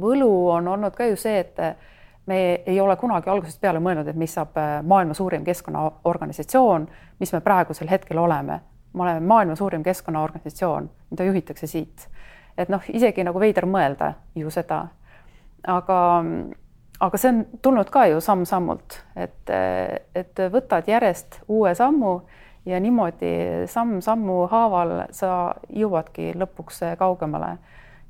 [0.00, 1.58] võlu on olnud ka ju see, et
[2.26, 6.86] me ei ole kunagi algusest peale mõelnud, et mis saab maailma suurim keskkonnaorganisatsioon,
[7.20, 8.60] mis me praegusel hetkel oleme.
[8.92, 12.08] me oleme maailma suurim keskkonnaorganisatsioon, mida juhitakse siit.
[12.58, 14.86] et noh, isegi nagu veider mõelda ju seda.
[15.66, 16.24] aga,
[17.00, 19.50] aga see on tulnud ka ju samm-sammult, et,
[20.14, 22.20] et võtad järjest uue sammu
[22.66, 27.56] ja niimoodi samm-sammu haaval sa jõuadki lõpuks kaugemale.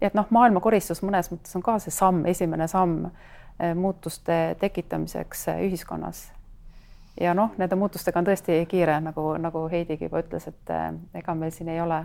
[0.01, 5.49] Nii et noh, maailmakoristus mõnes mõttes on ka see samm, esimene samm eh, muutuste tekitamiseks
[5.53, 6.27] eh, ühiskonnas.
[7.21, 10.91] ja noh, nende muutustega on tõesti kiire, nagu, nagu Heidigi juba ütles, et eh,
[11.23, 12.05] ega meil siin ei ole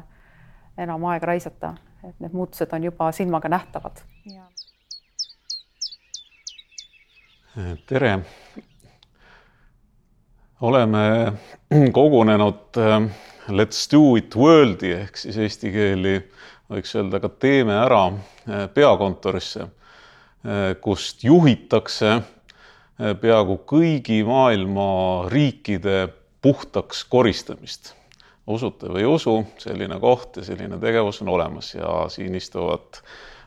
[0.78, 1.76] enam aega raisata,
[2.08, 4.04] et need muutused on juba silmaga nähtavad.
[7.88, 8.20] tere
[10.62, 11.34] oleme
[11.98, 12.80] kogunenud
[13.50, 16.14] Let's do it world'i ehk siis eesti keeli
[16.72, 22.22] võiks öelda ka teeme ära äh, peakontorisse, äh, kust juhitakse
[23.02, 27.96] peaaegu kõigi maailma riikide puhtaks koristamist.
[28.48, 33.00] usute või ei usu, selline koht ja selline tegevus on olemas ja siin istuvad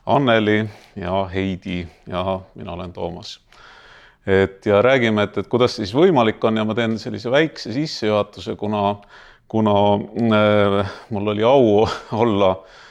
[0.06, 0.64] Anneli
[0.96, 3.40] ja Heidi ja mina olen Toomas
[4.26, 8.56] et ja räägime, et, et kuidas siis võimalik on ja ma teen sellise väikse sissejuhatuse,
[8.56, 8.96] kuna,
[9.48, 11.84] kuna äh, mul oli au
[12.22, 12.83] olla äh,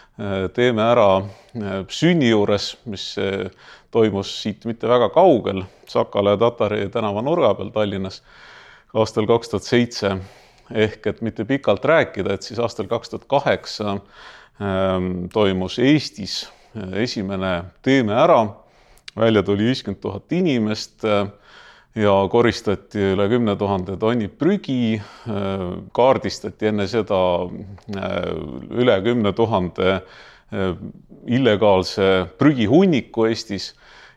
[0.54, 3.48] Teeme Ära äh, sünni juures, mis äh,
[3.92, 8.22] toimus siit mitte väga kaugel, Sakala ja Tatari tänava nurga peal Tallinnas
[8.94, 10.18] aastal kaks tuhat seitse.
[10.72, 13.98] ehk et mitte pikalt rääkida, et siis aastal kaks tuhat kaheksa
[14.62, 18.48] ähm, toimus Eestis äh, esimene Teeme Ära
[19.18, 21.28] välja tuli viiskümmend tuhat inimest äh,
[21.96, 25.64] ja koristati üle kümne tuhande tonni prügi, äh,
[25.94, 28.34] kaardistati enne seda äh,
[28.72, 30.02] üle kümne tuhande
[31.26, 33.72] illegaalse prügihunniku Eestis.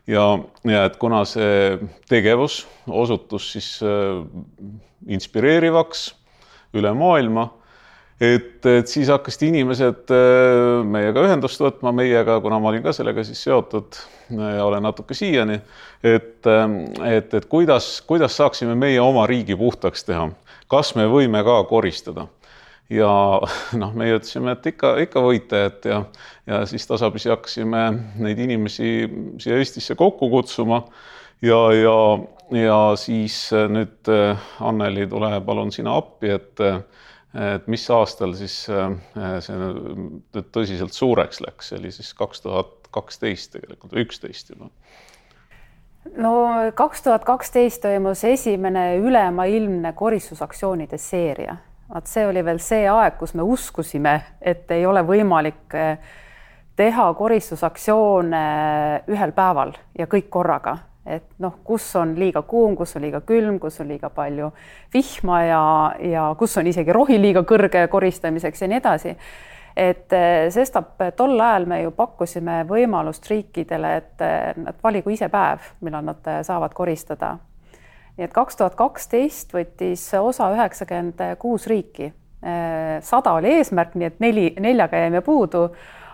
[0.07, 3.71] Ja, ja et kuna see tegevus osutus siis
[5.09, 6.03] inspireerivaks
[6.77, 7.47] üle maailma
[8.21, 13.25] et, et siis hakkasid inimesed äh, meiega ühendust võtma, meiega, kuna ma olin ka sellega
[13.27, 13.99] siis seotud
[14.33, 15.59] ja olen natuke siiani,
[16.03, 20.31] et, ähm, et, et kuidas, kuidas saaksime meie oma riigi puhtaks teha,
[20.71, 22.27] kas me võime ka koristada?
[22.89, 23.11] Ja
[23.81, 26.01] noh, meie ütlesime, et ikka, ikka võite, et ja,
[26.47, 27.83] ja siis tasapisi hakkasime
[28.23, 28.91] neid inimesi
[29.43, 30.85] siia Eestisse kokku kutsuma.
[31.43, 31.97] Ja, ja,
[32.55, 36.63] ja siis nüüd äh, Anneli, tule palun sina appi, et
[37.35, 38.93] et mis aastal siis äh,
[39.43, 44.69] see nüüd tõsiselt suureks läks, see oli siis kaks tuhat kaksteist tegelikult või üksteist juba?
[46.15, 46.33] no
[46.75, 51.57] kaks tuhat kaksteist toimus esimene ülemaailmne koristusaktsioonide seeria.
[51.93, 55.99] vaat see oli veel see aeg, kus me uskusime, et ei ole võimalik äh,
[56.77, 58.43] teha koristusaktsioone
[59.09, 63.59] ühel päeval ja kõik korraga et noh, kus on liiga kuum, kus on liiga külm,
[63.63, 64.49] kus on liiga palju
[64.93, 65.61] vihma ja,
[66.03, 69.15] ja kus on isegi rohi liiga kõrge koristamiseks ja nii edasi.
[69.77, 75.29] et eh, sestap tol ajal me ju pakkusime võimalust riikidele, et eh, nad valigu ise
[75.29, 77.37] päev, millal nad eh, saavad koristada.
[78.17, 82.13] nii et kaks tuhat kaksteist võttis osa üheksakümmend kuus riiki.
[83.01, 85.63] sada oli eesmärk, nii et neli, neljaga jäime puudu,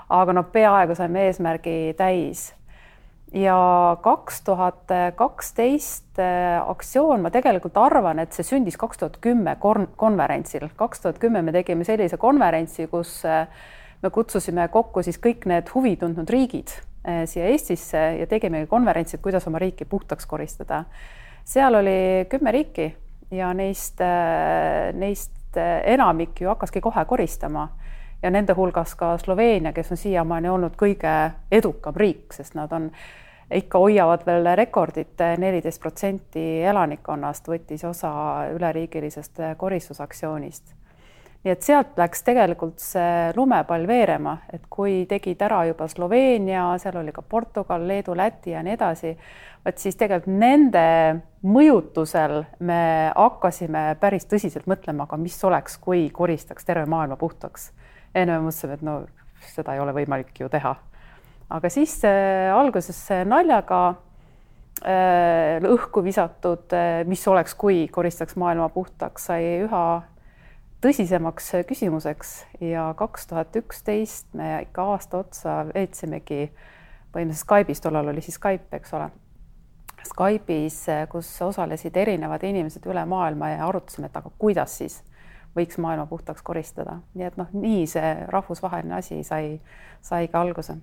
[0.09, 2.53] aga noh, peaaegu saime eesmärgi täis
[3.33, 9.55] ja kaks tuhat kaksteist äh, aktsioon, ma tegelikult arvan, et see sündis kaks tuhat kümme
[9.97, 10.67] konverentsil.
[10.75, 13.47] kaks tuhat kümme me tegime sellise konverentsi, kus äh,
[14.03, 16.75] me kutsusime kokku siis kõik need huvi tundnud riigid
[17.07, 20.83] äh, siia Eestisse ja tegime konverentsi, et kuidas oma riiki puhtaks koristada.
[21.43, 22.93] seal oli kümme riiki
[23.31, 23.99] ja neist,
[24.93, 27.67] neist enamik ju hakkaski kohe koristama
[28.23, 32.91] ja nende hulgas ka Sloveenia, kes on siiamaani olnud kõige edukam riik, sest nad on
[33.53, 38.13] ikka hoiavad veel rekordit, neliteist protsenti elanikkonnast võttis osa
[38.53, 40.73] üleriigilisest koristusaktsioonist.
[41.43, 47.01] nii et sealt läks tegelikult see lumepall veerema, et kui tegid ära juba Sloveenia, seal
[47.01, 49.11] oli ka Portugal, Leedu, Läti ja nii edasi,
[49.65, 50.85] vot siis tegelikult nende
[51.43, 57.71] mõjutusel me hakkasime päris tõsiselt mõtlema, aga mis oleks, kui koristaks terve maailma puhtaks.
[58.15, 59.05] enne me mõtlesime, et no
[59.51, 60.77] seda ei ole võimalik ju teha
[61.53, 62.97] aga siis äh, alguses
[63.29, 63.81] naljaga
[64.81, 69.85] äh, õhku visatud, äh, mis oleks, kui koristaks maailma puhtaks, sai üha
[70.83, 72.33] tõsisemaks küsimuseks
[72.73, 76.47] ja kaks tuhat üksteist me ikka aasta otsa veetsimegi
[77.13, 79.11] põhimõtteliselt Skype'is, tollal oli siis Skype, eks ole.
[80.03, 84.97] Skype'is, kus osalesid erinevad inimesed üle maailma ja arutasime, et aga kuidas siis
[85.55, 89.61] võiks maailma puhtaks koristada, nii et noh, nii see rahvusvaheline asi sai,
[90.01, 90.75] sai ka alguse.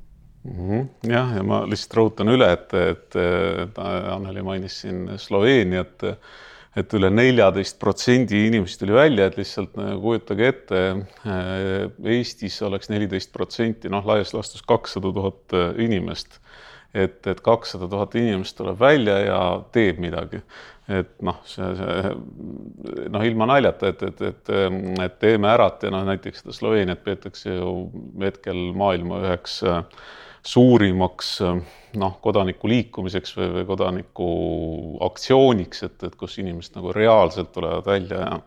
[1.05, 3.19] Jah, ja ma lihtsalt rõhutan üle, et, et,
[3.65, 6.07] et Anneli mainis siin Sloveeniat,
[6.81, 10.83] et üle neljateist protsendi inimesi tuli välja, et lihtsalt kujutage ette,
[12.17, 16.41] Eestis oleks neliteist protsenti, noh, laias laastus kakssada tuhat inimest
[16.95, 19.41] et, et kakssada tuhat inimest tuleb välja ja
[19.73, 20.43] teeb midagi.
[20.91, 24.51] et noh, see, see noh, ilma naljata, et, et, et,
[25.05, 27.75] et teeme ära, et noh, näiteks seda Sloveeniat peetakse ju
[28.19, 29.85] hetkel maailma üheks äh,
[30.47, 31.57] suurimaks äh,
[31.99, 38.41] noh, kodanikuliikumiseks või, või kodanikuaktsiooniks, et, et kus inimesed nagu reaalselt tulevad välja ja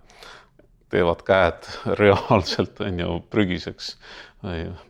[0.94, 1.62] teevad käed
[2.02, 3.86] reaalselt on ju prügiseks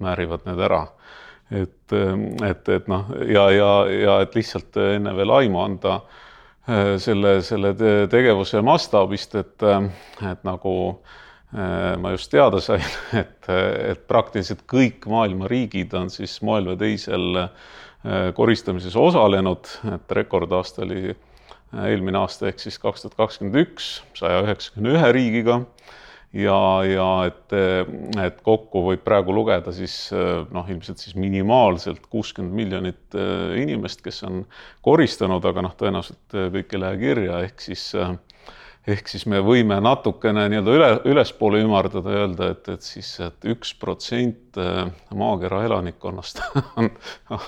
[0.01, 0.83] määrivad need ära.
[1.53, 6.03] Et, et, et noh, ja, ja, ja et lihtsalt enne veel aimu anda äh,
[7.01, 7.73] selle, selle
[8.09, 9.61] tegevuse mastaabist, et,
[10.31, 10.97] et nagu äh,
[11.53, 12.81] ma just teada sain,
[13.21, 17.50] et, et praktiliselt kõik maailma riigid on siis või teisel äh,
[18.35, 21.13] koristamises osalenud, et rekordaasta oli
[21.88, 25.63] eelmine aasta ehk siis kaks tuhat kakskümmend üks saja üheksakümne ühe riigiga.
[26.33, 27.53] Ja, ja et,
[28.17, 30.07] et kokku võib praegu lugeda siis
[30.50, 34.39] noh, ilmselt siis minimaalselt kuuskümmend miljonit äh, inimest, kes on
[34.81, 38.15] koristanud, aga noh, tõenäoliselt äh, kõik ei lähe kirja, ehk siis äh,
[38.88, 43.47] ehk siis me võime natukene nii-öelda üle, ülespoole ümardada ja öelda, et, et siis, et
[43.53, 44.59] üks protsent
[45.15, 46.44] maakera elanikkonnast
[46.80, 46.91] on,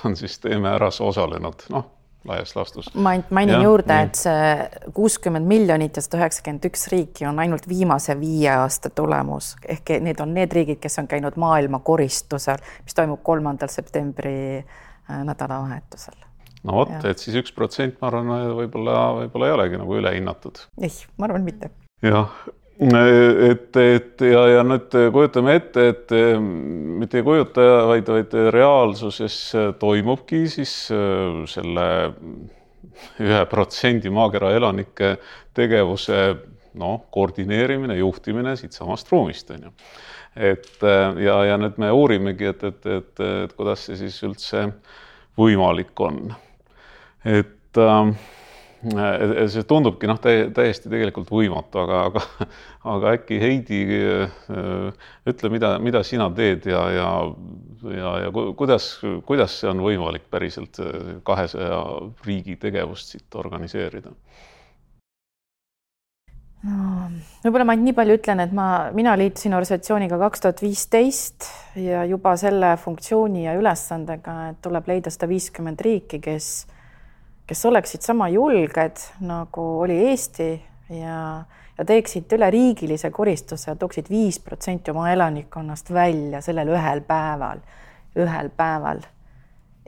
[0.03, 1.91] on siis Teeme Äras osalenud, noh
[2.27, 2.95] laias laastus.
[2.95, 7.67] ma ainult mainin juurde, et see kuuskümmend miljonit ja sada üheksakümmend üks riiki on ainult
[7.69, 12.97] viimase viie aasta tulemus ehk need on need riigid, kes on käinud maailma koristusel, mis
[12.97, 16.24] toimub kolmandal septembri äh, nädalavahetusel.
[16.65, 20.67] No vot, et siis üks protsent, ma arvan, võib-olla, võib-olla ei olegi nagu ülehinnatud.
[20.81, 21.71] ei, ma arvan mitte.
[22.05, 22.31] jah
[22.75, 29.37] et, et ja, ja nüüd kujutame ette, et mitte ei kujuta, vaid, vaid reaalsuses
[29.79, 31.87] toimubki siis äh, selle
[33.23, 35.15] ühe protsendi maakera elanike
[35.55, 36.19] tegevuse
[36.79, 39.73] noh, koordineerimine, juhtimine siitsamast ruumist on ju.
[40.35, 44.67] et äh, ja, ja nüüd me uurimegi, et, et, et, et kuidas see siis üldse
[45.39, 46.35] võimalik on.
[47.25, 48.13] Et äh,
[49.49, 52.49] see tundubki noh, täiesti tegelikult võimatu, aga, aga,
[52.95, 57.11] aga äkki Heidi, äh, ütle, mida, mida sina teed ja, ja,
[57.95, 58.91] ja, ja kuidas,
[59.25, 61.81] kuidas see on võimalik päriselt äh, kahesaja
[62.27, 64.13] riigi tegevust siit organiseerida?
[66.65, 67.09] no
[67.43, 72.33] võib-olla ma nii palju ütlen, et ma, mina liitusin organisatsiooniga kaks tuhat viisteist ja juba
[72.41, 76.49] selle funktsiooni ja ülesandega, et tuleb leida sada viiskümmend riiki, kes
[77.47, 80.49] kes oleksid sama julged, nagu oli Eesti
[80.89, 81.43] ja,
[81.77, 87.61] ja teeksid üleriigilise koristuse ja tooksid viis protsenti oma elanikkonnast välja sellel ühel päeval,
[88.17, 89.03] ühel päeval.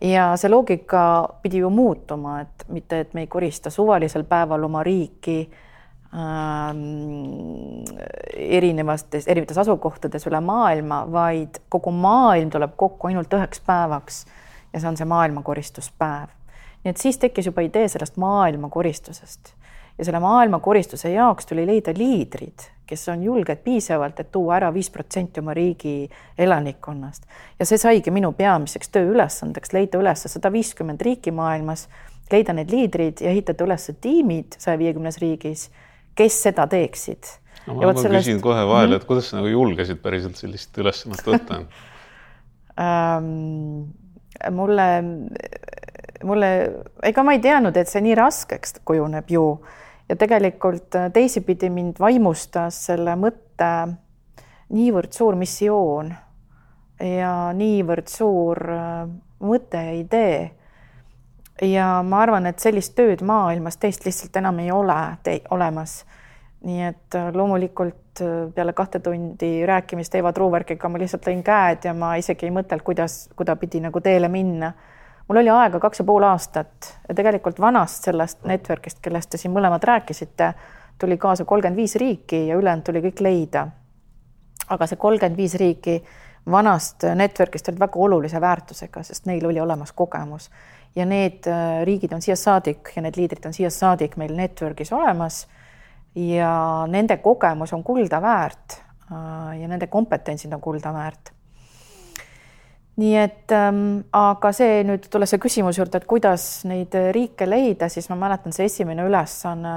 [0.02, 1.02] ja see loogika
[1.42, 5.40] pidi ju muutuma, et mitte, et me ei korista suvalisel päeval oma riiki
[6.14, 7.82] ähm,
[8.38, 14.26] erinevates, erinevates asukohtades üle maailma, vaid kogu maailm tuleb kokku ainult üheks päevaks
[14.74, 16.37] ja see on see maailmakoristuspäev
[16.88, 19.52] nii et siis tekkis juba idee sellest maailmakoristusest
[19.98, 24.90] ja selle maailmakoristuse jaoks tuli leida liidrid, kes on julged piisavalt, et tuua ära viis
[24.94, 27.26] protsenti oma riigi elanikkonnast.
[27.60, 31.88] ja see saigi minu peamiseks tööülesandeks, leida üles sada viiskümmend riiki maailmas,
[32.32, 35.68] leida need liidrid ja ehitada üles tiimid saja viiekümnes riigis,
[36.16, 37.34] kes seda teeksid.
[37.68, 38.28] no ma, ma sellest...
[38.28, 41.64] küsin kohe vahele, et kuidas sa nagu julgesid päriselt sellist ülesannet võtta
[42.86, 43.88] ähm,
[44.54, 44.88] mulle
[46.24, 46.50] mulle,
[47.04, 49.46] ega ma ei teadnud, et see nii raskeks kujuneb ju
[50.10, 53.72] ja tegelikult äh, teisipidi mind vaimustas selle mõtte
[54.74, 56.14] niivõrd suur missioon
[57.04, 59.02] ja niivõrd suur äh,
[59.44, 60.52] mõte ja idee.
[61.62, 65.18] ja ma arvan, et sellist tööd maailmas teist lihtsalt enam ei ole
[65.50, 66.06] olemas.
[66.64, 68.24] nii et äh, loomulikult
[68.56, 72.84] peale kahte tundi rääkimist Eva Truuverkiga ma lihtsalt lõin käed ja ma isegi ei mõtelnud,
[72.84, 74.74] kuidas, kuidapidi nagu teele minna
[75.28, 79.54] mul oli aega kaks ja pool aastat ja tegelikult vanast sellest network'ist, kellest te siin
[79.56, 80.54] mõlemad rääkisite,
[81.00, 83.68] tuli kaasa kolmkümmend viis riiki ja ülejäänud tuli kõik leida.
[84.70, 86.02] aga see kolmkümmend viis riiki
[86.52, 90.50] vanast network'ist olid väga olulise väärtusega, sest neil oli olemas kogemus
[90.96, 94.94] ja need äh, riigid on siia saadik ja need liidrid on siia saadik meil network'is
[94.94, 95.48] olemas.
[96.16, 98.82] ja nende kogemus on kulda väärt
[99.12, 101.37] äh, ja nende kompetentsid on kulda väärt
[102.98, 103.82] nii et ähm,
[104.16, 108.56] aga see nüüd tulles see küsimuse juurde, et kuidas neid riike leida, siis ma mäletan,
[108.56, 109.76] see esimene ülesanne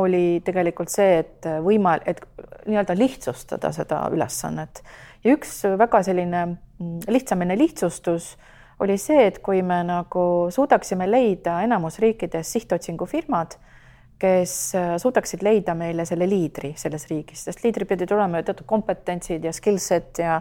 [0.00, 2.20] oli tegelikult see, et võima-, et
[2.66, 4.82] nii-öelda lihtsustada seda ülesannet.
[5.24, 8.34] Ja üks väga selline mm, lihtsamini lihtsustus
[8.82, 13.56] oli see, et kui me nagu suudaksime leida enamus riikides sihtotsingufirmad,
[14.20, 18.66] kes äh, suudaksid leida meile selle liidri selles riigis, sest liidril pidid olema ju teatud
[18.70, 20.40] kompetentsid ja skill set ja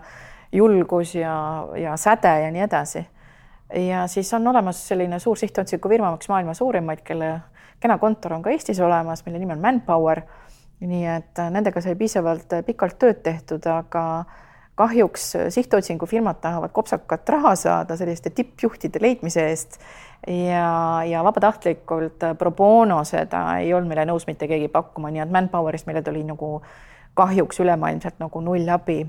[0.54, 1.36] julgus ja,
[1.76, 3.06] ja säde ja nii edasi.
[3.74, 7.40] ja siis on olemas selline suur sihtotsingufirma, üks maailma suurimaid, kelle
[7.80, 10.22] kena kontor on ka Eestis olemas, mille nimi on Manpower.
[10.84, 14.26] nii et nendega sai piisavalt pikalt tööd tehtud, aga
[14.76, 19.78] kahjuks sihtotsingufirmad tahavad kopsakat raha saada selliste tippjuhtide leidmise eest
[20.28, 25.32] ja, ja vabatahtlikult pro bono seda ei olnud meile nõus mitte keegi pakkuma, nii et
[25.32, 26.58] Manpowerist meile tuli nagu
[27.14, 29.04] kahjuks ülemaailmselt nagu null abi.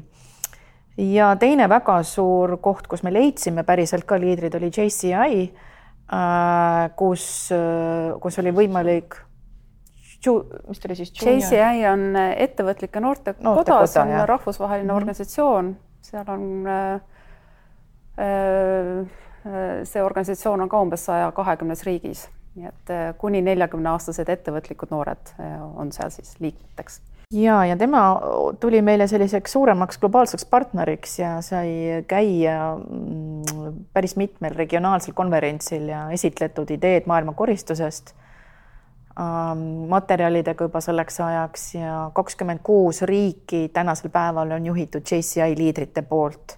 [0.97, 5.45] Ja teine väga suur koht, kus me leidsime päriselt ka liidrid, oli JCI,
[6.15, 7.29] äh, kus,
[8.21, 9.21] kus oli võimalik
[10.25, 11.11] mis ta oli siis?
[11.13, 14.27] JCI on ettevõtlike noortekoda Noorte, see on jah.
[14.29, 15.03] rahvusvaheline mm -hmm.
[15.03, 16.95] organisatsioon, seal on äh,
[18.19, 24.29] äh, see organisatsioon on ka umbes saja kahekümnes riigis, nii et äh, kuni neljakümne aastased
[24.29, 27.01] ettevõtlikud noored äh, on seal siis liikmeteks
[27.35, 28.03] ja, ja tema
[28.61, 36.07] tuli meile selliseks suuremaks globaalseks partneriks ja sai käia mm, päris mitmel regionaalsel konverentsil ja
[36.15, 38.15] esitletud ideed maailma koristusest
[39.15, 46.03] Ähm, materjalidega juba selleks ajaks ja kakskümmend kuus riiki tänasel päeval on juhitud JCI liidrite
[46.03, 46.57] poolt.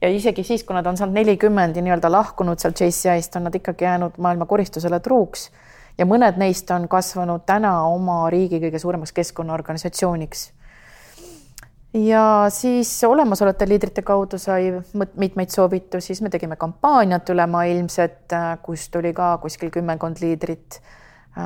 [0.00, 3.54] ja isegi siis, kui nad on saanud nelikümmend ja nii-öelda lahkunud sealt JCI-st, on nad
[3.54, 5.50] ikkagi jäänud maailma koristusele truuks
[5.98, 10.52] ja mõned neist on kasvanud täna oma riigi kõige suuremaks keskkonnaorganisatsiooniks.
[11.94, 14.72] ja siis olemasolevate liidrite kaudu sai
[15.16, 20.80] mitmeid soovitusi, siis me tegime kampaaniat ülemaailmset, kus tuli ka kuskil kümmekond liidrit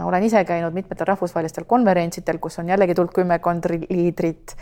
[0.05, 4.57] olen ise käinud mitmetel rahvusvahelistel konverentsidel, kus on jällegi tulnud kümmekond liidrit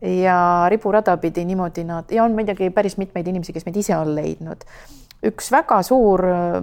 [0.00, 4.14] ja riburada pidi niimoodi nad ja on muidugi päris mitmeid inimesi, kes meid ise on
[4.14, 4.64] leidnud.
[5.26, 6.58] Üks väga suur äh,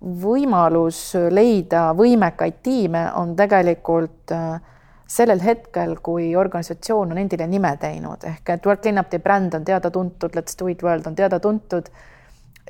[0.00, 1.00] võimalus
[1.34, 4.58] leida võimekaid tiime on tegelikult äh,
[5.06, 8.24] sellel hetkel, kui organisatsioon on endile nime teinud.
[8.26, 11.90] Ehk et Work Day bränd on teada-tuntud, Let's Do It World on teada-tuntud.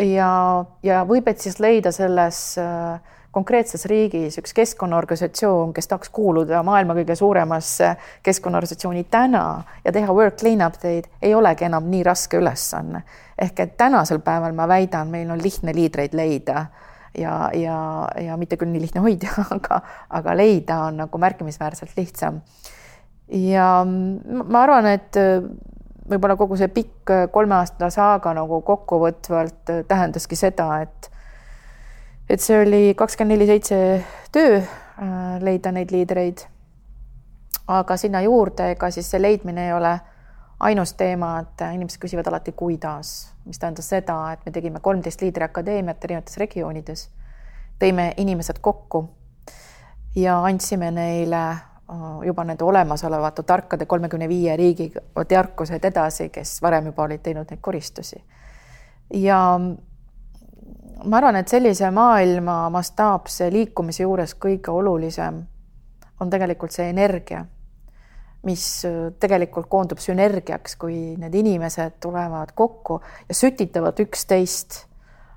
[0.00, 3.00] Ja, ja võib, et siis leida selles äh,
[3.36, 7.92] konkreetses riigis üks keskkonnaorganisatsioon, kes tahaks kuuluda maailma kõige suuremasse
[8.24, 9.44] keskkonnaorganisatsiooni täna
[9.84, 13.02] ja teha work cleanup day'd, ei olegi enam nii raske ülesanne.
[13.38, 16.66] ehk et tänasel päeval ma väidan, meil on lihtne liidreid leida
[17.18, 17.78] ja, ja,
[18.24, 22.40] ja mitte küll nii lihtne hoida, aga, aga leida on nagu märkimisväärselt lihtsam.
[23.28, 25.20] ja ma arvan, et
[26.08, 31.10] võib-olla kogu see pikk kolme aasta saaga nagu kokkuvõtvalt tähendaski seda, et
[32.30, 33.78] et see oli kakskümmend neli seitse
[34.32, 34.68] töö äh,
[35.40, 36.46] leida neid liidreid.
[37.66, 40.00] aga sinna juurde, ega siis see leidmine ei ole
[40.60, 46.04] ainus teema, et inimesed küsivad alati, kuidas, mis tähendas seda, et me tegime kolmteist liidriakadeemiat
[46.04, 47.08] erinevates regioonides,
[47.82, 49.02] tõime inimesed kokku
[50.16, 54.92] ja andsime neile äh, juba nende olemasolevate tarkade kolmekümne viie riigi
[55.28, 58.22] teadkused edasi, kes varem juba olid teinud neid koristusi.
[59.14, 59.58] ja
[61.04, 65.42] ma arvan, et sellise maailma mastaapse liikumise juures kõige olulisem
[66.20, 67.44] on tegelikult see energia,
[68.46, 74.84] mis äh, tegelikult koondub sünergiaks, kui need inimesed tulevad kokku ja sütitavad üksteist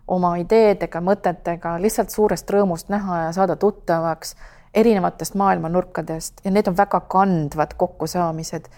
[0.09, 4.35] oma ideedega, mõtetega lihtsalt suurest rõõmust näha ja saada tuttavaks
[4.73, 6.41] erinevatest maailma nurkadest.
[6.45, 8.69] Ja need on väga kandvad kokkusaamised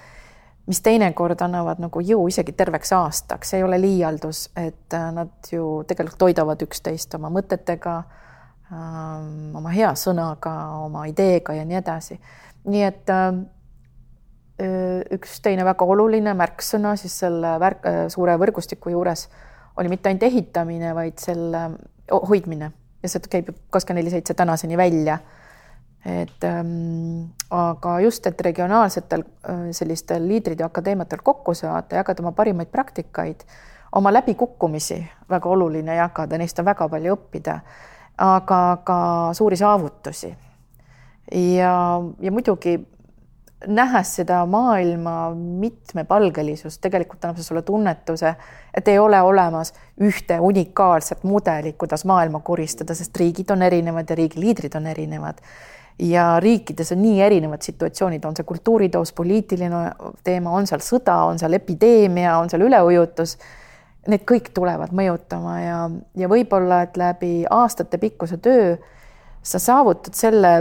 [0.72, 5.82] mis teinekord annavad nagu jõu isegi terveks aastaks, ei ole liialdus, et äh, nad ju
[5.88, 7.96] tegelikult toidavad üksteist oma mõtetega,
[8.72, 10.54] ähm, oma hea sõnaga,
[10.86, 12.20] oma ideega ja nii edasi.
[12.72, 13.42] nii et äh,
[15.18, 19.28] üks teine väga oluline märksõna siis selle värk, äh, suure võrgustiku juures
[19.82, 21.68] oli mitte ainult ehitamine, vaid selle
[22.12, 22.72] hoidmine.
[23.02, 25.18] Ja see käib kakskümmend neli seitse tänaseni välja
[26.06, 32.32] et ähm, aga just, et regionaalsetel äh, sellistel liidrid ja akadeemiatel kokku saada, jagada oma
[32.32, 33.46] parimaid praktikaid,
[33.96, 34.98] oma läbikukkumisi,
[35.30, 37.60] väga oluline jagada, neist on väga palju õppida,
[38.18, 38.98] aga ka
[39.38, 40.36] suuri saavutusi.
[41.32, 41.76] ja,
[42.20, 42.80] ja muidugi
[43.68, 48.34] nähes seda maailma mitmepalgelisust, tegelikult annab see sulle tunnetuse,
[48.74, 54.18] et ei ole olemas ühte unikaalset mudelit, kuidas maailma koristada, sest riigid on erinevad ja
[54.18, 55.46] riigi liidrid on erinevad
[56.00, 59.82] ja riikides on nii erinevad situatsioonid, on see kultuuritoos, poliitiline
[60.24, 63.38] teema, on seal sõda, on seal epideemia, on seal üleujutus.
[64.10, 65.82] Need kõik tulevad mõjutama ja,
[66.18, 68.74] ja võib-olla, et läbi aastatepikkuse töö
[69.44, 70.54] sa saavutad selle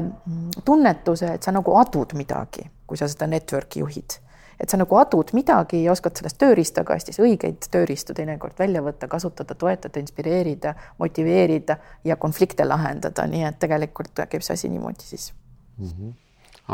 [0.64, 4.18] tunnetuse, et sa nagu adud midagi, kui sa seda network'i juhid.
[4.60, 9.56] Et sa nagu adud midagi ja oskad sellest tööriistakastis õigeid tööriistu teinekord välja võtta, kasutada,
[9.58, 15.32] toetada, inspireerida, motiveerida ja konflikte lahendada, nii et tegelikult käib see asi niimoodi siis
[15.78, 15.86] mm.
[15.86, 16.16] -hmm.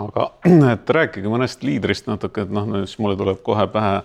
[0.04, 0.30] aga
[0.74, 4.00] et rääkige mõnest liidrist natuke, et noh, siis mulle tuleb kohe pähe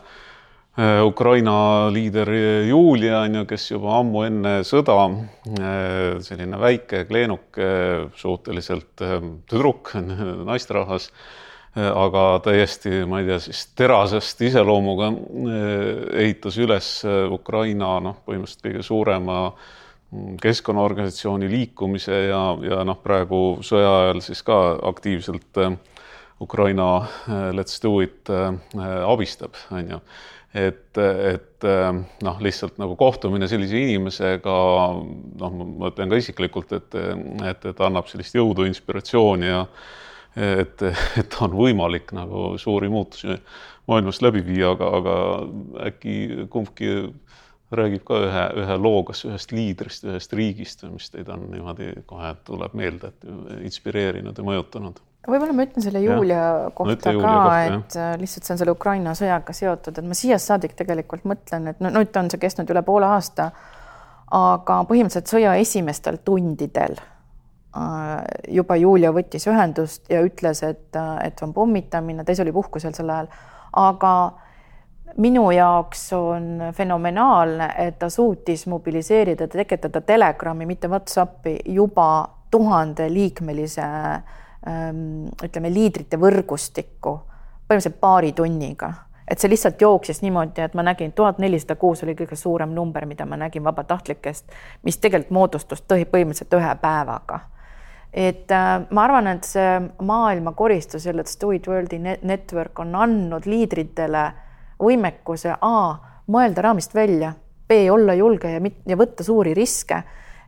[0.80, 2.30] Äh, Ukraina liider
[2.64, 4.96] Julia on ju, kes juba ammu enne sõda,
[5.60, 7.68] äh, selline väike, kleenuke,
[8.16, 9.18] suhteliselt äh,
[9.52, 9.92] tüdruk,
[10.50, 11.10] naisterahvas,
[11.76, 15.12] aga täiesti, ma ei tea, siis terasest iseloomuga
[16.20, 16.90] ehitas üles
[17.32, 24.44] Ukraina noh, põhimõtteliselt kõige suurema mm, keskkonnaorganisatsiooni liikumise ja, ja noh, praegu sõja ajal siis
[24.44, 24.60] ka
[24.92, 25.62] aktiivselt
[26.42, 26.90] Ukraina
[27.56, 28.30] Let's Do It
[29.06, 30.04] abistab, on ju.
[30.52, 31.66] Et, et
[32.26, 34.56] noh, lihtsalt nagu kohtumine sellise inimesega,
[35.40, 36.98] noh, ma ütlen ka isiklikult, et,
[37.48, 39.62] et, et annab sellist jõudu, inspiratsiooni ja
[40.36, 40.84] et,
[41.20, 43.36] et on võimalik nagu suuri muutusi
[43.90, 45.16] maailmas läbi viia, aga, aga
[45.90, 46.92] äkki kumbki
[47.72, 52.34] räägib ka ühe, ühe loo, kas ühest liidrist, ühest riigist, mis teid on niimoodi kohe
[52.48, 56.70] tuleb meelde, et inspireerinud ja mõjutanud võib-olla ma ütlen selle Julia ja.
[56.76, 58.14] kohta no, ka, et jah.
[58.14, 61.84] Äh, lihtsalt see on selle Ukraina sõjaga seotud, et ma siiast saadik tegelikult mõtlen, et
[61.84, 63.52] no nüüd on see kestnud üle poole aasta,
[64.34, 66.98] aga põhimõtteliselt sõja esimestel tundidel
[68.48, 72.94] juba Julia võttis ühendust ja ütles, et, äh, et on pommitamine, ta ise oli puhkusel
[72.94, 73.32] sel ajal,
[73.80, 74.14] aga
[75.18, 82.12] minu jaoks on fenomenaalne, et ta suutis mobiliseerida, tekitada Telegrami, mitte Whatsappi juba
[82.52, 87.12] tuhandeliikmelise äh, Ähm, ütleme, liidrite võrgustikku
[87.66, 88.92] põhimõtteliselt paari tunniga,
[89.26, 93.08] et see lihtsalt jooksis niimoodi, et ma nägin, tuhat nelisada kuus oli kõige suurem number,
[93.10, 94.54] mida ma nägin vabatahtlikest,
[94.86, 97.40] mis tegelikult moodustus põhimõtteliselt ühe päevaga.
[98.14, 101.24] Et äh, ma arvan, et see maailma koristus, selle
[101.56, 104.32] It World'i network on andnud liidritele
[104.82, 105.76] võimekuse A
[106.32, 107.34] mõelda raamist välja,
[107.68, 110.02] B olla julge ja, ja võtta suuri riske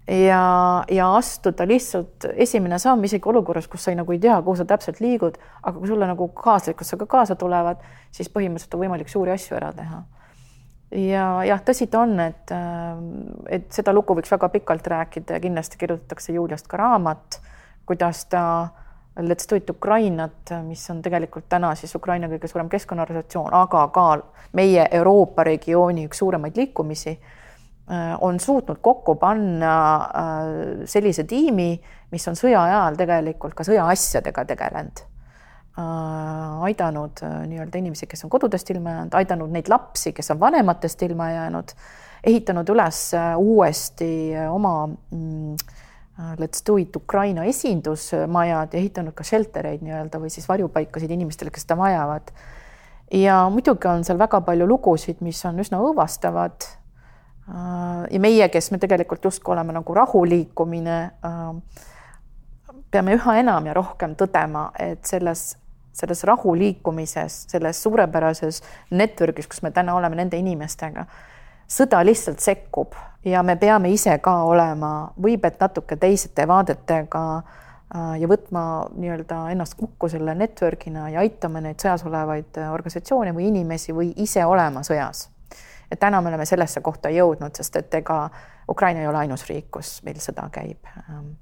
[0.07, 4.59] ja, ja astuda lihtsalt esimene samm isegi olukorras, kus sa ei, nagu ei tea, kuhu
[4.59, 9.33] sa täpselt liigud, aga kui sulle nagu kaaslikkusega kaasa tulevad, siis põhimõtteliselt on võimalik suuri
[9.35, 10.03] asju ära teha.
[10.99, 12.51] ja jah, tõsi ta on, et,
[13.49, 17.39] et seda lugu võiks väga pikalt rääkida ja kindlasti kirjutatakse Juliast ka raamat,
[17.85, 18.69] kuidas ta
[19.13, 24.05] Let's do it Ukrainat, mis on tegelikult täna siis Ukraina kõige suurem keskkonnaorganisatsioon, aga ka
[24.57, 27.13] meie Euroopa regiooni üks suuremaid liikumisi
[27.91, 34.45] Äh, on suutnud kokku panna äh, sellise tiimi, mis on sõja ajal tegelikult ka sõjaasjadega
[34.53, 35.01] tegelenud.
[35.75, 37.19] Äh, aidanud
[37.49, 41.75] nii-öelda inimesi, kes on kodudest ilma jäänud, aidanud neid lapsi, kes on vanematest ilma jäänud,
[42.23, 43.01] ehitanud üles
[43.35, 44.09] uuesti
[44.47, 45.57] oma mm,
[46.37, 51.49] Let's do it Ukraina esindusmajad ja ehitanud ka shelter eid nii-öelda või siis varjupaikasid inimestele,
[51.49, 52.29] kes seda vajavad.
[53.11, 56.69] ja muidugi on seal väga palju lugusid, mis on üsna õõvastavad
[57.49, 63.73] Äh, ja meie, kes me tegelikult justkui oleme nagu rahuliikumine, äh, peame üha enam ja
[63.75, 65.57] rohkem tõdema, et selles,
[65.91, 68.61] selles rahuliikumises, selles suurepärases
[68.95, 71.03] network'is, kus me täna oleme nende inimestega,
[71.67, 72.95] sõda lihtsalt sekkub
[73.25, 79.45] ja me peame ise ka olema võib et natuke teiste vaadetega äh, ja võtma nii-öelda
[79.51, 84.83] ennast kokku selle network'ina ja aitama neid sõjas olevaid organisatsioone või inimesi või ise olema
[84.83, 85.29] sõjas
[85.93, 88.25] et täna me oleme sellesse kohta jõudnud, sest et ega
[88.69, 90.89] Ukraina ei ole ainus riik, kus meil sõda käib.
[91.03, 91.33] Ähm,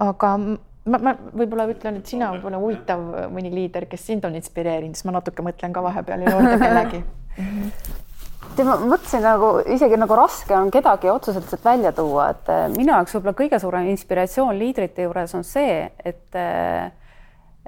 [0.00, 4.96] aga ma, ma võib-olla ütlen, et sina võib-olla huvitav mõni liider, kes sind on inspireerinud,
[4.96, 7.02] siis ma natuke mõtlen ka vahepeal juurde kellegi
[8.56, 12.64] tead, ma mõtlesin nagu isegi nagu raske on kedagi otseselt sealt välja tuua, et eh,
[12.74, 16.88] minu jaoks võib-olla kõige suurem inspiratsioon liidrite juures on see, et eh,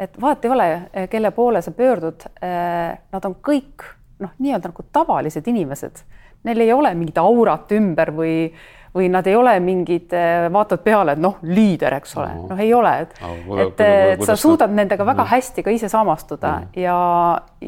[0.01, 0.67] et vahet ei ole,
[1.13, 3.85] kelle poole sa pöördud, nad on kõik
[4.23, 6.01] noh, nii-öelda nagu tavalised inimesed,
[6.49, 8.35] neil ei ole mingit aurat ümber või,
[8.95, 12.73] või nad ei ole mingid, eh, vaatad peale, et noh, liider, eks ole, noh, ei
[12.75, 16.81] ole, et no,, et, et sa suudad nendega väga hästi ka ise samastuda mm.
[16.83, 16.99] ja,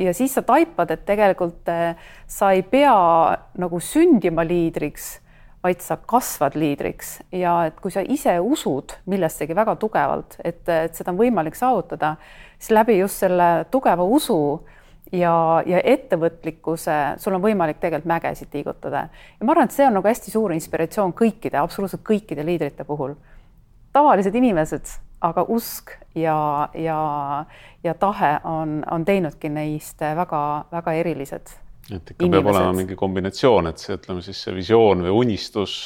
[0.05, 1.93] ja siis sa taipad, et tegelikult eh,
[2.27, 2.95] sa ei pea
[3.63, 5.13] nagu sündima liidriks,
[5.63, 7.21] vaid sa kasvad liidriks.
[7.31, 12.17] Ja et kui sa ise usud millessegi väga tugevalt, et, et seda on võimalik saavutada,
[12.59, 14.41] siis läbi just selle tugeva usu
[15.13, 19.07] ja, ja ettevõtlikkuse, sul on võimalik tegelikult mägesid liigutada.
[19.39, 23.15] ja ma arvan, et see on nagu hästi suur inspiratsioon kõikide, absoluutselt kõikide liidrite puhul.
[23.93, 27.01] tavalised inimesed, aga usk ja, ja,
[27.85, 31.53] ja tahe on, on teinudki neist väga-väga erilised.
[31.93, 32.45] et ikka inimesed.
[32.45, 35.77] peab olema mingi kombinatsioon, et see, ütleme siis see visioon või unistus,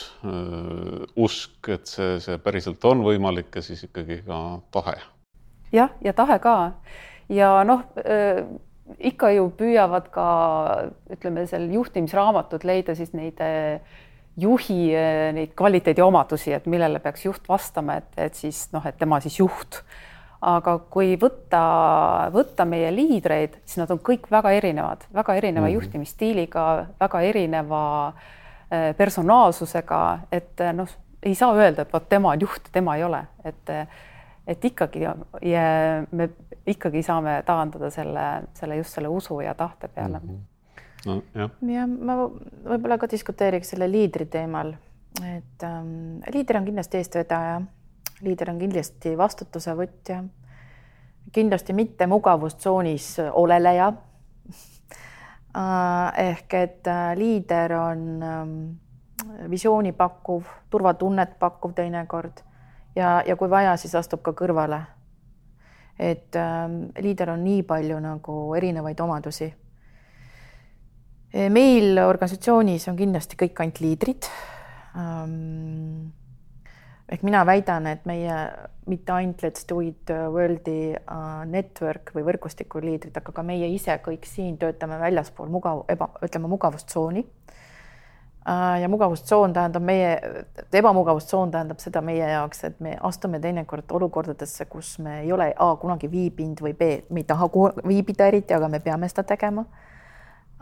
[1.17, 4.97] usk, et see, see päriselt on võimalik ja siis ikkagi ka tahe.
[5.73, 6.57] jah, ja tahe ka
[7.29, 7.83] ja noh
[8.99, 10.27] ikka ju püüavad ka
[11.11, 13.41] ütleme, seal juhtimisraamatud leida siis neid
[14.37, 14.91] juhi
[15.37, 19.83] neid kvaliteediomadusi, et millele peaks juht vastama, et, et siis noh, et tema siis juht.
[20.47, 21.61] aga kui võtta,
[22.31, 25.75] võtta meie liidreid, siis nad on kõik väga erinevad, väga erineva mm -hmm.
[25.75, 28.13] juhtimisstiiliga, väga erineva
[28.97, 30.89] personaalsusega, et noh,
[31.23, 33.73] ei saa öelda, et vot tema on juht, tema ei ole, et
[34.47, 35.01] et ikkagi
[35.43, 35.63] ja
[36.11, 36.29] me
[36.67, 40.19] ikkagi saame taandada selle, selle just selle usu ja tahte peale.
[40.19, 40.29] Mm.
[40.29, 40.57] -hmm
[41.07, 41.51] no jah.
[41.71, 44.75] ja ma võib-olla ka diskuteeriks selle liidri teemal,
[45.23, 47.61] et ähm, liider on kindlasti eestvedaja,
[48.27, 50.23] liider on kindlasti vastutuse võtja,
[51.33, 53.93] kindlasti mitte mugavustsoonis oleleja.
[55.57, 58.51] Äh, ehk et äh, liider on ähm,
[59.49, 62.43] visiooni pakkuv, turvatunnet pakkuv teinekord
[62.97, 64.83] ja, ja kui vaja, siis astub ka kõrvale.
[65.99, 69.55] et ähm, liider on nii palju nagu erinevaid omadusi.
[71.51, 74.29] meil organisatsioonis on kindlasti kõik ainult liidrid
[74.97, 76.13] ähm,.
[77.09, 78.37] ehk mina väidan, et meie
[78.87, 83.99] mitte ainult Let's Do It World'i uh, network või võrgustiku liidrid, aga ka meie ise
[84.05, 87.46] kõik siin töötame väljaspool mugav, eba, ütleme mugavustsooni Äh,
[88.81, 90.11] ja mugavustsoon tähendab meie,
[90.73, 95.73] ebamugavustsoon tähendab seda meie jaoks, et me astume teinekord olukordadesse, kus me ei ole A
[95.81, 97.49] kunagi viibinud või B, me ei taha
[97.87, 99.67] viibida eriti, aga me peame seda tegema.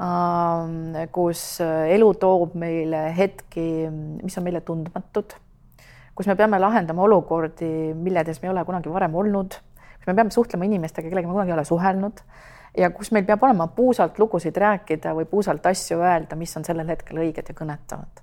[0.01, 3.67] Ähm, kus elu toob meile hetki,
[4.25, 5.37] mis on meile tundmatud,
[6.17, 9.61] kus me peame lahendama olukordi, milledes me ei ole kunagi varem olnud,
[9.99, 12.25] kus me peame suhtlema inimestega, kellega me kunagi ei ole suhelnud
[12.77, 16.89] ja kus meil peab olema puusalt lugusid rääkida või puusalt asju öelda, mis on sellel
[16.89, 18.23] hetkel õiged ja kõnetavad.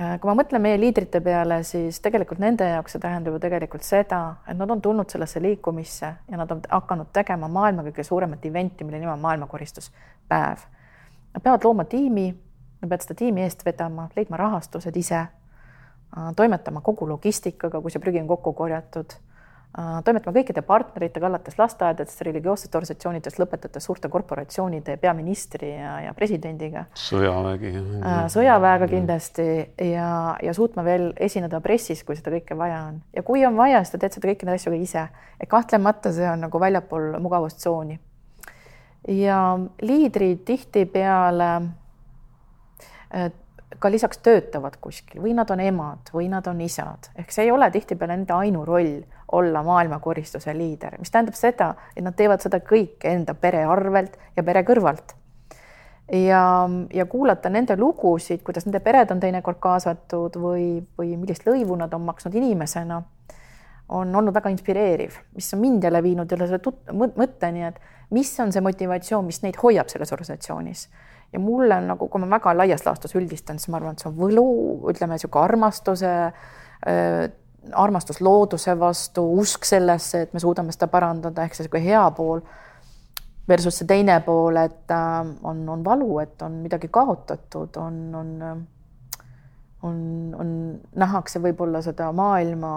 [0.00, 3.86] Äh, kui ma mõtlen meie liidrite peale, siis tegelikult nende jaoks see tähendab ju tegelikult
[3.86, 8.46] seda, et nad on tulnud sellesse liikumisse ja nad on hakanud tegema maailma kõige suuremat
[8.46, 10.66] event'i, mille nimi on maailmakoristuspäev.
[11.34, 16.82] Nad peavad looma tiimi, nad peavad seda tiimi eest vedama, leidma rahastused ise, äh, toimetama
[16.82, 19.14] kogu logistikaga, kui see prügi on kokku korjatud
[19.74, 26.84] Äh, toimetame kõikide partneritega, alates lasteaedadest, religioossetest organisatsioonidest, lõpetades suurte korporatsioonide peaministri ja, ja presidendiga.
[26.94, 27.72] sõjavägi.
[27.98, 29.48] Äh, sõjaväega kindlasti
[29.88, 33.02] ja, ja suutma veel esineda pressis, kui seda kõike vaja on.
[33.16, 35.06] ja kui on vaja, siis ta teed seda kõiki neid asju ka ise.
[35.40, 37.98] et kahtlemata see on nagu väljapool mugavustsooni.
[39.08, 39.40] ja
[39.82, 41.50] liidrid tihtipeale
[43.10, 43.32] äh,
[43.78, 47.52] ka lisaks töötavad kuskil või nad on emad või nad on isad, ehk see ei
[47.54, 49.02] ole tihtipeale nende ainuroll
[49.34, 54.44] olla maailmakoristuse liider, mis tähendab seda, et nad teevad seda kõike enda pere arvelt ja
[54.46, 55.14] pere kõrvalt.
[56.12, 61.78] ja, ja kuulata nende lugusid, kuidas nende pered on teinekord kaasatud või, või millist lõivu
[61.80, 63.02] nad on maksnud inimesena,
[63.88, 68.52] on olnud väga inspireeriv, mis on mind jälle viinud jälle selle mõtteni, et mis on
[68.52, 70.88] see motivatsioon, mis neid hoiab selles organisatsioonis
[71.34, 74.10] ja mulle on nagu, kui ma väga laias laastus üldistan, siis ma arvan, et see
[74.10, 74.44] on võlu,
[74.92, 77.24] ütleme niisugune armastuse äh,
[77.72, 82.44] armastus looduse vastu, usk sellesse, et me suudame seda parandada, ehk see niisugune hea pool
[83.48, 88.32] versus see teine pool, et äh, on, on valu, et on midagi kaotatud, on, on,
[89.84, 89.98] on,
[90.40, 90.50] on,
[90.96, 92.76] nähakse võib-olla seda maailma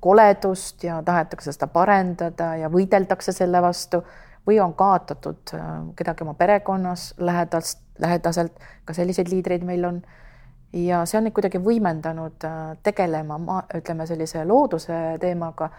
[0.00, 4.02] koledust ja tahetakse seda parendada ja võideldakse selle vastu
[4.46, 10.02] või on kaotatud äh, kedagi oma perekonnas lähedast, lähedaselt, ka selliseid liidreid meil on
[10.72, 15.70] ja see on neid kuidagi võimendanud äh, tegelema, ütleme sellise looduse teemaga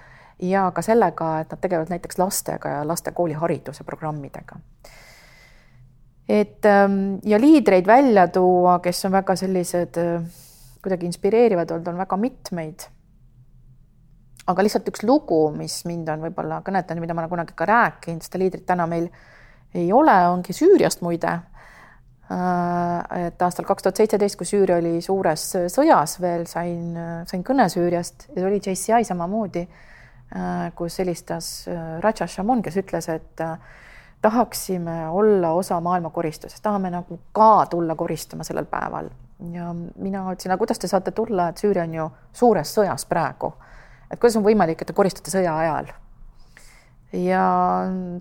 [0.41, 4.55] ja ka sellega, et nad tegelevad näiteks lastega ja laste koolihariduse programmidega.
[6.29, 10.23] et ähm, ja liidreid välja tuua, kes on väga sellised äh,
[10.83, 12.87] kuidagi inspireerivad olnud, on väga mitmeid.
[14.47, 18.25] Aga lihtsalt üks lugu, mis mind on võib-olla kõnetanud, mida ma olen kunagi ka rääkinud,
[18.25, 19.09] seda liidrit täna meil
[19.73, 21.39] ei ole, ongi Süüriast muide
[22.31, 26.95] Äh, et aastal kaks tuhat seitseteist, kui Süüria oli suures sõjas veel, sain,
[27.27, 33.09] sain kõne Süüriast ja oli JCI samamoodi, äh, kus helistas äh, Raja Shamon, kes ütles,
[33.11, 33.43] et
[34.23, 39.11] tahaksime olla osa maailma koristusest, tahame nagu ka tulla koristama sellel päeval.
[39.51, 43.51] ja mina ütlesin, aga kuidas te saate tulla, et Süüria on ju suures sõjas praegu.
[44.13, 45.91] Et kuidas on võimalik, et te koristate sõja ajal?
[47.13, 47.43] Ja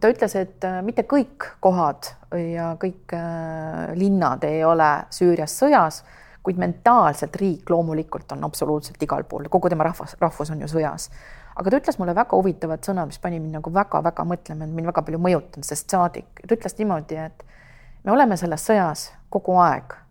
[0.00, 6.02] ta ütles, et äh, mitte kõik kohad ja kõik äh, linnad ei ole Süürias sõjas,
[6.44, 11.08] kuid mentaalselt riik loomulikult on absoluutselt igal pool, kogu tema rahvas, rahvus on ju sõjas.
[11.56, 15.02] aga ta ütles mulle väga huvitavad sõnad, mis pani mind nagu väga-väga mõtlema, mind väga
[15.06, 17.44] palju mõjutanud, sest saadik, ta ütles niimoodi, et
[18.04, 20.01] me oleme selles sõjas kogu aeg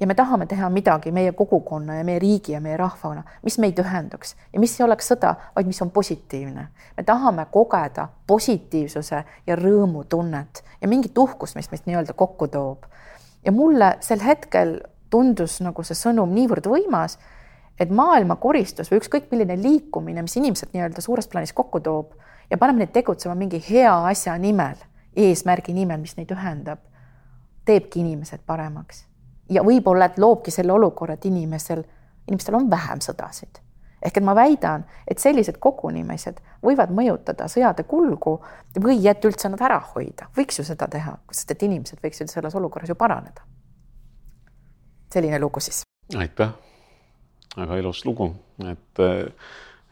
[0.00, 3.78] ja me tahame teha midagi meie kogukonna ja meie riigi ja meie rahvana, mis meid
[3.78, 6.68] ühendaks ja mis ei oleks sõda, vaid mis on positiivne.
[6.96, 12.84] me tahame kogeda positiivsuse ja rõõmutunnet ja mingit uhkust, mis meid nii-öelda kokku toob.
[13.44, 17.18] ja mulle sel hetkel tundus nagu see sõnum niivõrd võimas,
[17.80, 22.14] et maailmakoristus või ükskõik milline liikumine, mis inimesed nii-öelda suures plaanis kokku toob
[22.50, 24.76] ja paneb neid tegutsema mingi hea asja nimel,
[25.16, 26.80] eesmärgi nimel, mis neid ühendab,
[27.64, 29.09] teebki inimesed paremaks.
[29.50, 31.82] Ja võib-olla, et loobki selle olukorra, et inimesel,
[32.28, 33.60] inimestel on vähem sõdasid.
[34.02, 38.40] ehk et ma väidan, et sellised kogunemised võivad mõjutada sõjade kulgu
[38.80, 42.54] või et üldse nad ära hoida, võiks ju seda teha, sest et inimesed võiksid selles
[42.54, 43.44] olukorras ju paraneda
[45.12, 45.82] selline lugu siis.
[46.16, 46.50] aitäh,
[47.56, 48.34] väga ilus lugu,
[48.70, 49.04] et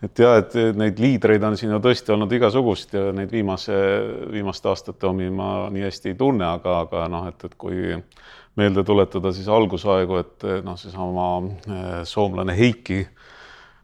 [0.03, 3.75] et jah, et neid liidreid on siin ju tõesti olnud igasuguseid ja neid viimase,
[4.31, 7.97] viimaste aastate omi ma nii hästi ei tunne, aga, aga noh, et, et kui
[8.59, 13.05] meelde tuletada siis algusaegu, et noh, seesama eh, soomlane Heiki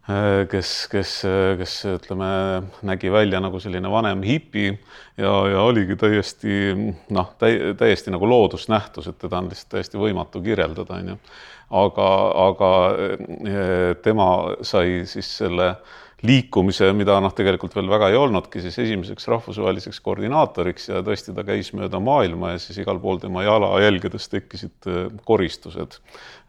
[0.05, 1.13] Äh, kes, kes,
[1.57, 2.27] kes ütleme,
[2.85, 4.67] nägi välja nagu selline vanem hipi
[5.17, 6.75] ja, ja oligi täiesti
[7.17, 11.17] noh, täiesti nagu loodusnähtus, et teda on lihtsalt täiesti võimatu kirjeldada, onju.
[11.81, 12.09] aga,
[12.43, 14.29] aga äh, tema
[14.61, 15.71] sai siis selle
[16.25, 21.45] liikumise, mida noh, tegelikult veel väga ei olnudki, siis esimeseks rahvusvaheliseks koordinaatoriks ja tõesti, ta
[21.47, 25.99] käis mööda maailma ja siis igal pool tema jalajälgedes tekkisid äh, koristused,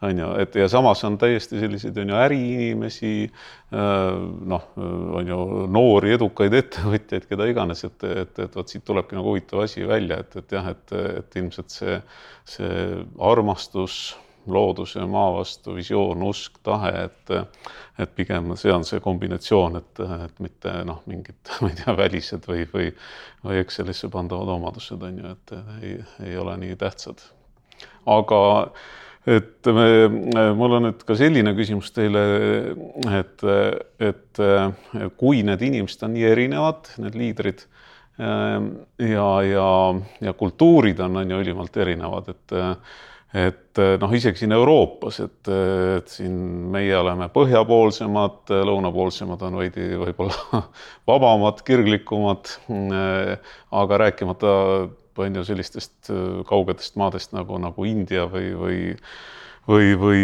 [0.05, 4.01] on ju, et ja samas on täiesti selliseid, on ju, äriinimesi, äh,
[4.55, 4.67] noh,
[5.19, 5.39] on ju,
[5.75, 10.21] noori edukaid ettevõtjaid, keda iganes, et, et, et vot siit tulebki nagu huvitav asi välja,
[10.23, 11.99] et, et jah, et, et ilmselt see,
[12.55, 13.01] see
[13.33, 14.15] armastus
[14.51, 17.35] looduse maa vastu visioon, usk, tahe, et
[17.99, 22.47] et pigem see on see kombinatsioon, et, et mitte noh, mingid, ma ei tea, välised
[22.49, 22.89] või, või,
[23.45, 25.95] või Excelisse pandavad omadused on ju, et ei,
[26.27, 27.23] ei ole nii tähtsad.
[28.05, 28.41] aga
[29.25, 29.87] et me,
[30.53, 32.25] mul on nüüd ka selline küsimus teile,
[33.15, 33.45] et,
[34.11, 34.43] et
[35.17, 37.65] kui need inimesed on nii erinevad, need liidrid
[38.19, 39.71] ja, ja,
[40.21, 42.55] ja kultuurid on, on ju ülimalt erinevad, et
[43.35, 45.49] et eh, noh, isegi siin Euroopas, et,
[45.97, 46.35] et siin
[46.71, 50.61] meie oleme põhjapoolsemad, lõunapoolsemad on veidi võib-olla
[51.09, 52.53] vabamad, kirglikumad.
[52.71, 54.53] Eh, aga rääkimata
[55.15, 58.79] palju sellistest eh, kaugetest maadest nagu, nagu India või, või
[59.65, 60.19] või, või,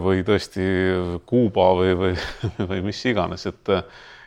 [0.00, 0.64] või tõesti
[1.28, 2.14] Kuuba või, või,
[2.70, 3.68] või mis iganes, et,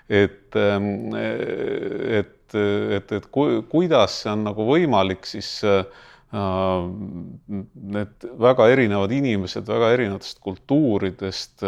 [0.05, 5.85] et, et, et, et ku, kuidas see on nagu võimalik siis Äh,
[6.33, 11.61] need väga erinevad inimesed väga erinevatest kultuuridest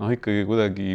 [0.00, 0.94] noh, ikkagi kuidagi,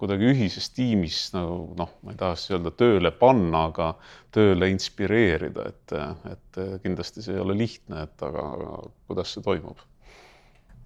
[0.00, 3.90] kuidagi ühises tiimis nagu noh, ma ei tahaks öelda tööle panna, aga
[4.34, 5.96] tööle inspireerida, et,
[6.32, 8.78] et kindlasti see ei ole lihtne, et aga, aga
[9.10, 9.84] kuidas see toimub?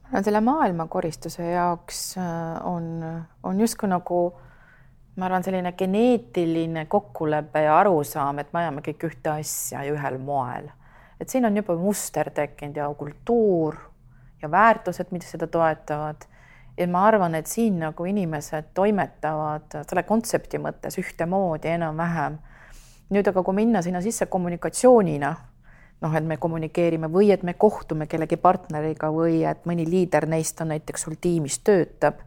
[0.09, 2.91] no selle maailmakoristuse jaoks äh, on,
[3.45, 4.23] on justkui nagu
[5.19, 10.19] ma arvan, selline geneetiline kokkulepe ja arusaam, et me ajame kõik ühte asja ja ühel
[10.23, 10.71] moel
[11.21, 13.77] et siin on juba muster tekkinud ja kultuur
[14.43, 16.17] ja väärtused, mida seda toetavad.
[16.77, 22.39] ja ma arvan, et siin nagu inimesed toimetavad selle kontsepti mõttes ühtemoodi enam-vähem.
[23.11, 25.35] nüüd aga, kui minna sinna sisse kommunikatsioonina,
[26.01, 30.61] noh, et me kommunikeerime või et me kohtume kellegi partneriga või et mõni liider neist
[30.61, 32.23] on näiteks sul tiimis töötab.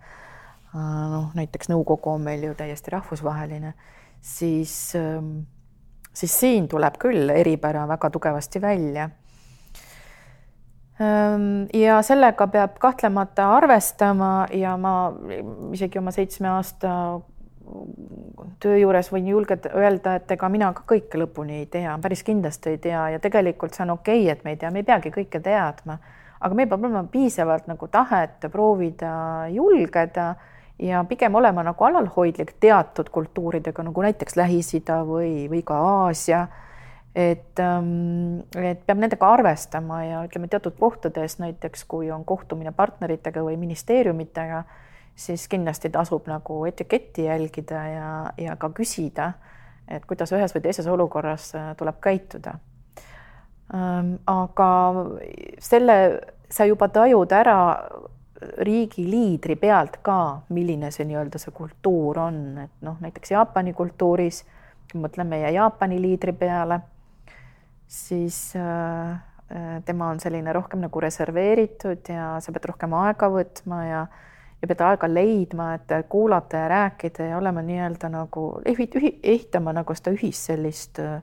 [0.74, 3.74] noh, näiteks nõukogu on meil ju täiesti rahvusvaheline,
[4.22, 5.44] siis ähm,
[6.14, 9.10] siis siin tuleb küll eripära väga tugevasti välja.
[11.74, 14.94] Ja sellega peab kahtlemata arvestama ja ma
[15.74, 16.92] isegi oma seitsme aasta
[18.62, 22.76] töö juures võin julgelt öelda, et ega mina ka kõike lõpuni ei tea, päris kindlasti
[22.76, 25.12] ei tea ja tegelikult see on okei okay,, et me ei tea, me ei peagi
[25.14, 25.98] kõike teadma,
[26.40, 29.14] aga meil peab olema piisavalt nagu tahet proovida
[29.54, 30.34] julgeda
[30.82, 36.48] ja pigem olema nagu alalhoidlik teatud kultuuridega, nagu näiteks Lähis-Ida või, või ka Aasia.
[37.16, 43.44] et, ähm, et peab nendega arvestama ja ütleme teatud kohtades näiteks, kui on kohtumine partneritega
[43.44, 44.64] või ministeeriumitega,
[45.16, 49.34] siis kindlasti tasub nagu etiketti jälgida ja, ja ka küsida,
[49.88, 52.56] et kuidas ühes või teises olukorras äh, tuleb käituda.
[53.76, 54.72] Ähm, aga
[55.60, 55.98] selle
[56.50, 57.60] sa juba tajud ära
[58.66, 64.44] riigi liidri pealt ka, milline see nii-öelda see kultuur on, et noh, näiteks Jaapani kultuuris,
[64.92, 66.80] kui mõtleme meie Jaapani liidri peale,
[67.92, 69.12] siis äh,
[69.52, 74.04] äh, tema on selline rohkem nagu reserveeritud ja sa pead rohkem aega võtma ja
[74.62, 80.14] ja pead aega leidma, et kuulata ja rääkida ja olema nii-öelda nagu ehitama nagu seda
[80.14, 81.22] ühist sellist äh,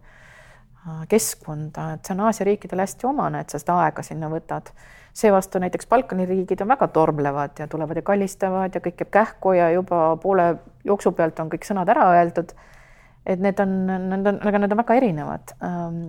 [1.08, 4.72] keskkonda, et see on Aasia riikidele hästi omane, et sa seda aega sinna võtad
[5.12, 9.52] seevastu näiteks Balkani riigid on väga tormlevad ja tulevad ja kallistavad ja kõik jääb kähku
[9.52, 10.48] ja juba poole
[10.84, 12.52] jooksu pealt on kõik sõnad ära öeldud.
[13.26, 15.54] et need on, need on, aga need on väga erinevad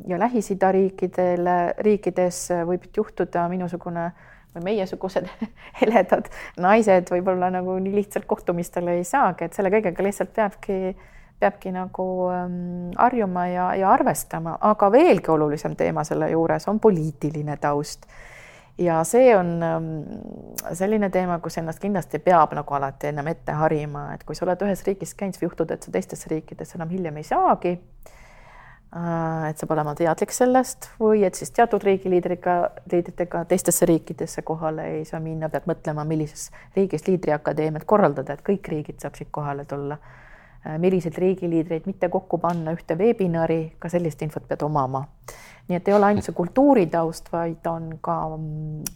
[0.08, 4.12] ja Lähis-Ida riikidele, riikides võib juhtuda minusugune
[4.56, 5.28] või meiesugused
[5.82, 10.96] heledad naised võib-olla nagu nii lihtsalt kohtumistele ei saagi, et selle kõigega lihtsalt peabki,
[11.40, 17.58] peabki nagu ähm, harjuma ja, ja arvestama, aga veelgi olulisem teema selle juures on poliitiline
[17.62, 18.08] taust.
[18.80, 19.90] Ja see on ähm,
[20.74, 24.64] selline teema, kus ennast kindlasti peab nagu alati ennem ette harima, et kui sa oled
[24.68, 27.76] ühes riigis käinud, siis võib juhtuda, et sa teistesse riikidesse enam hiljem ei saagi
[28.96, 32.54] Äh, et sa pead olema teadlik sellest või et siis teatud riigiliidriga,
[32.90, 38.66] liidritega teistesse riikidesse kohale ei saa minna, pead mõtlema, millises riigis liidriakadeemiat korraldada, et kõik
[38.74, 40.00] riigid saaksid kohale tulla.
[40.68, 45.06] Äh, milliseid riigiliidreid mitte kokku panna ühte veebinari, ka sellist infot pead omama.
[45.70, 48.16] nii et ei ole ainult see kultuuritaust, vaid on ka,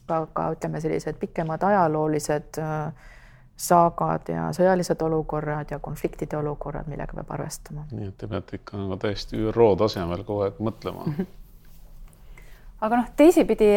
[0.10, 3.14] ka, ka ütleme, sellised pikemad ajaloolised äh,
[3.56, 7.86] saagad ja sõjalised olukorrad ja konfliktide olukorrad, millega peab arvestama.
[7.92, 11.08] nii et te peate ikka nagu täiesti ÜRO tasemel kogu aeg mõtlema
[12.84, 13.72] aga noh, teisipidi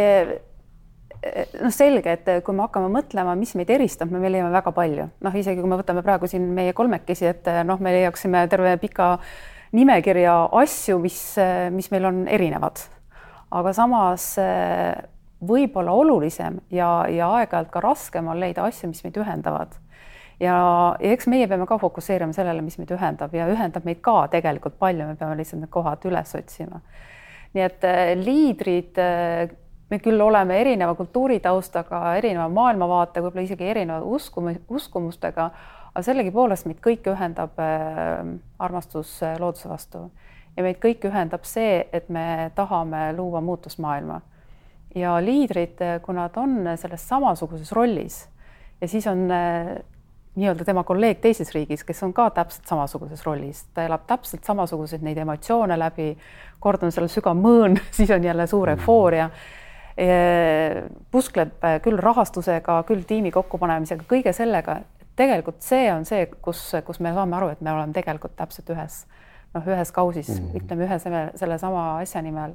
[1.62, 5.36] noh, selge, et kui me hakkame mõtlema, mis meid eristab, me leiame väga palju, noh,
[5.42, 9.16] isegi kui me võtame praegu siin meie kolmekesi, et noh, me leiaksime terve pika
[9.76, 11.20] nimekirja asju, mis,
[11.74, 12.84] mis meil on erinevad.
[13.56, 14.34] aga samas
[15.46, 19.74] võib-olla olulisem ja, ja aeg-ajalt ka raskem on leida asju, mis meid ühendavad.
[20.40, 20.56] ja,
[21.00, 24.78] ja eks meie peame ka fokusseerima sellele, mis meid ühendab ja ühendab meid ka tegelikult
[24.78, 26.80] palju, me peame lihtsalt need kohad üles otsima.
[27.54, 27.86] nii et
[28.22, 28.98] liidrid,
[29.90, 35.50] me küll oleme erineva kultuuritaustaga, erineva maailmavaatega, võib-olla isegi erineva uskumu-, uskumustega,
[35.92, 38.22] aga sellegipoolest meid kõiki ühendab äh,
[38.58, 40.06] armastus looduse vastu.
[40.56, 44.22] Ja meid kõiki ühendab see, et me tahame luua muutusmaailma.
[44.96, 48.22] Ja liidrid, kui nad on selles samasuguses rollis
[48.80, 49.76] ja siis on äh,
[50.36, 55.04] nii-öelda tema kolleeg teises riigis, kes on ka täpselt samasuguses rollis, ta elab täpselt samasuguseid
[55.04, 56.10] neid emotsioone läbi,
[56.60, 58.84] kord on seal sügav mõõn, siis on jälle suur mm.
[61.10, 64.82] Puskleb äh, küll rahastusega, küll tiimi kokkupanemisega, kõige sellega.
[65.16, 69.06] tegelikult see on see, kus, kus me saame aru, et me oleme tegelikult täpselt ühes,
[69.54, 70.56] noh, ühes kausis mm, -hmm.
[70.60, 72.52] ütleme ühe selle, sellesama asja nimel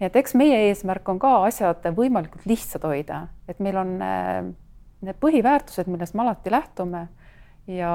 [0.00, 4.42] nii et eks meie eesmärk on ka asjad võimalikult lihtsad hoida, et meil on äh,
[5.06, 7.06] need põhiväärtused, millest me alati lähtume
[7.70, 7.94] ja,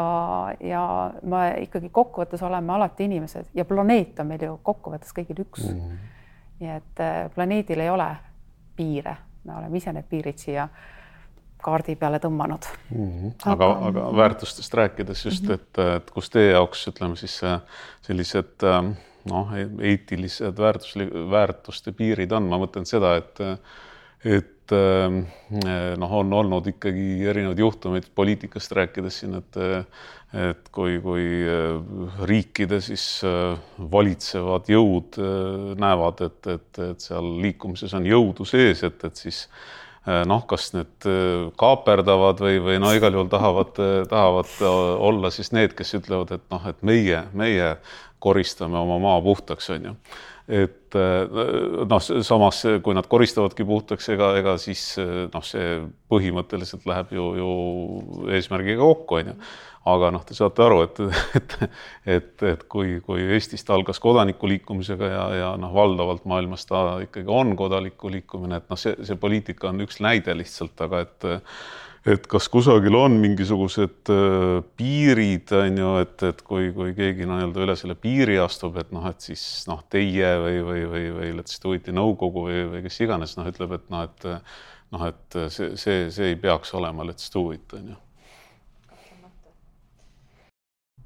[0.63, 0.83] ja
[1.21, 5.79] me ikkagi kokkuvõttes oleme alati inimesed ja planeet on meil ju kokkuvõttes kõigil üks mm.
[5.79, 6.11] -hmm.
[6.59, 8.09] nii et äh, planeedil ei ole
[8.81, 9.15] piire,
[9.45, 10.67] me oleme ise need piirid siia
[11.61, 13.05] kaardi peale tõmmanud mm.
[13.05, 13.33] -hmm.
[13.53, 15.53] aga, aga, aga väärtustest rääkides just mm, -hmm.
[15.53, 17.39] et, et kus teie jaoks ütleme siis
[18.01, 18.81] sellised äh,
[19.29, 19.53] noh,
[19.91, 23.45] eetilised väärtusli-, väärtuste piirid on, ma mõtlen seda, et
[24.25, 29.61] et noh, on olnud ikkagi erinevaid juhtumeid poliitikast rääkides siin, et
[30.31, 31.25] et kui, kui
[32.23, 33.03] riikide siis
[33.91, 35.17] valitsevad jõud
[35.75, 39.41] näevad, et, et, et seal liikumises on jõudu sees, et, et siis
[40.07, 41.09] noh, kas need
[41.59, 43.75] kaaperdavad või, või no igal juhul tahavad,
[44.09, 44.55] tahavad
[45.11, 47.75] olla siis need, kes ütlevad, et noh, et meie, meie
[48.21, 49.95] koristame oma maa puhtaks, on ju.
[50.51, 50.97] Et
[51.87, 55.77] noh, samas kui nad koristavadki puhtaks, ega, ega siis noh, see
[56.11, 57.51] põhimõtteliselt läheb ju, ju
[58.35, 59.35] eesmärgiga kokku, on ju.
[59.91, 60.99] Aga noh, te saate aru, et,
[61.39, 61.55] et,
[62.17, 67.55] et, et kui, kui Eestist algas kodanikuliikumisega ja, ja noh, valdavalt maailmas ta ikkagi on
[67.57, 71.31] kodanikuliikumine, et noh, see, see poliitika on üks näide lihtsalt, aga et
[72.05, 77.65] et kas kusagil on mingisugused äh, piirid, on ju, et, et kui, kui keegi nii-öelda
[77.67, 81.61] üle selle piiri astub, et noh, et siis noh, teie või, või, või, või Let's
[81.61, 84.29] Do It'i nõukogu või, või kes iganes noh, ütleb, et noh, et
[84.95, 87.99] noh, et see, see, see ei peaks olema Let's Do It, on ju.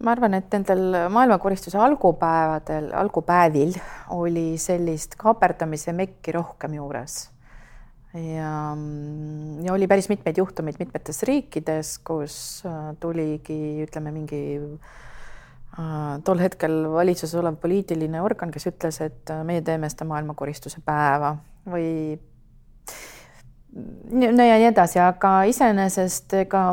[0.05, 3.77] Ma arvan, et nendel maailmakoristuse algupäevadel, algupäevil
[4.15, 7.23] oli sellist kaaperdamise mekki rohkem juures
[8.15, 8.51] ja,
[9.63, 14.43] ja oli päris mitmeid juhtumeid mitmetes riikides, kus äh, tuligi, ütleme, mingi
[15.79, 20.83] äh, tol hetkel valitsuses olev poliitiline organ, kes ütles, et äh, meie teeme seda maailmakoristuse
[20.85, 21.35] päeva
[21.67, 22.17] või
[23.75, 26.63] no ja nii edasi, aga iseenesest ega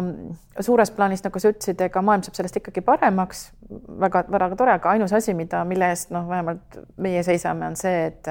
[0.61, 4.26] suures plaanis, nagu sa ütlesid, ega maailm saab sellest ikkagi paremaks väga,.
[4.30, 8.30] väga-väga tore, aga ainus asi, mida, mille eest noh, vähemalt meie seisame, on see, et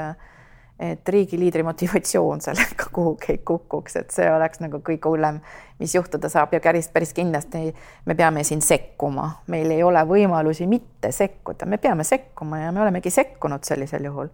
[0.81, 5.41] et riigiliidri motivatsioon sellega kuhugi ei kukuks, et see oleks nagu kõige hullem,
[5.79, 7.67] mis juhtuda saab ja päris, päris kindlasti
[8.05, 12.81] me peame siin sekkuma, meil ei ole võimalusi mitte sekkuda, me peame sekkuma ja me
[12.81, 14.31] olemegi sekkunud sellisel juhul.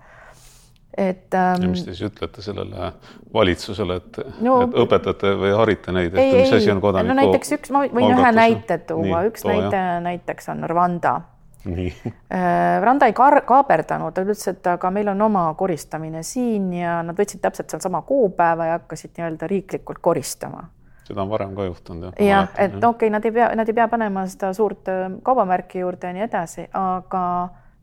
[0.97, 1.69] et ähm,.
[1.69, 2.91] mis te siis ütlete sellele
[3.33, 7.21] valitsusele, et no,, et õpetate või harite neid, et ei, mis asi on kodaniku no
[7.21, 9.97] näiteks üks, ma võin algatus, ühe näite tuua, üks too, näite jah.
[10.07, 11.19] näiteks on Rwanda.
[12.32, 17.01] Äh, Rwanda ei kar-, kaaberdanud, ta ütles, et aga meil on oma koristamine siin ja
[17.05, 20.65] nad võtsid täpselt sealsama kuupäeva ja hakkasid nii-öelda riiklikult koristama.
[21.07, 22.28] Seda on varem ka juhtunud jah.
[22.28, 25.80] jah, et okei okay,, nad ei pea, nad ei pea panema seda suurt äh, kaubamärki
[25.80, 27.24] juurde ja nii edasi, aga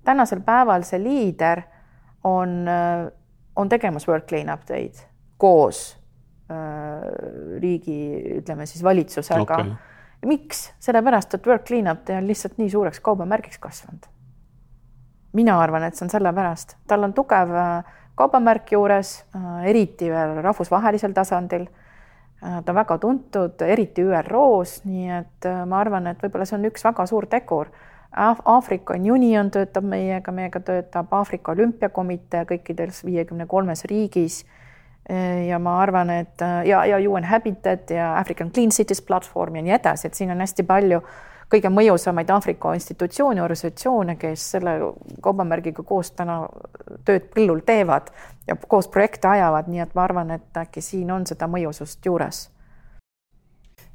[0.04, 1.64] tänasel päeval see liider
[2.24, 3.08] on, äh,
[3.56, 5.00] on tegemas work clean-up teid
[5.40, 5.96] koos
[6.50, 7.98] äh, riigi,
[8.38, 9.42] ütleme siis valitsusega.
[9.42, 9.74] Okay..
[10.28, 10.66] Miks?
[10.80, 14.10] sellepärast, et work clean-up on lihtsalt nii suureks kaubamärgiks kasvanud.
[15.32, 19.24] mina arvan, et see on sellepärast, tal on tugev äh, kaubamärk juures,
[19.66, 21.66] eriti veel rahvusvahelisel tasandil
[22.40, 26.84] ta on väga tuntud, eriti ÜRO-s, nii et ma arvan, et võib-olla see on üks
[26.84, 27.70] väga suur tegur
[28.14, 34.44] Aafrika Union töötab meiega, meiega töötab Aafrika Olümpiakomitee kõikides viiekümne kolmes riigis.
[35.48, 39.74] Ja ma arvan, et ja, ja UN Habitat ja African Clean Cities platvorm ja nii
[39.76, 41.02] edasi, et siin on hästi palju
[41.52, 44.78] kõige mõjusamaid Aafrika institutsioone, organisatsioone, kes selle
[45.22, 46.40] kaubamärgiga koos täna
[47.04, 48.10] tööd põllul teevad
[48.48, 52.46] ja koos projekte ajavad, nii et ma arvan, et äkki siin on seda mõjusust juures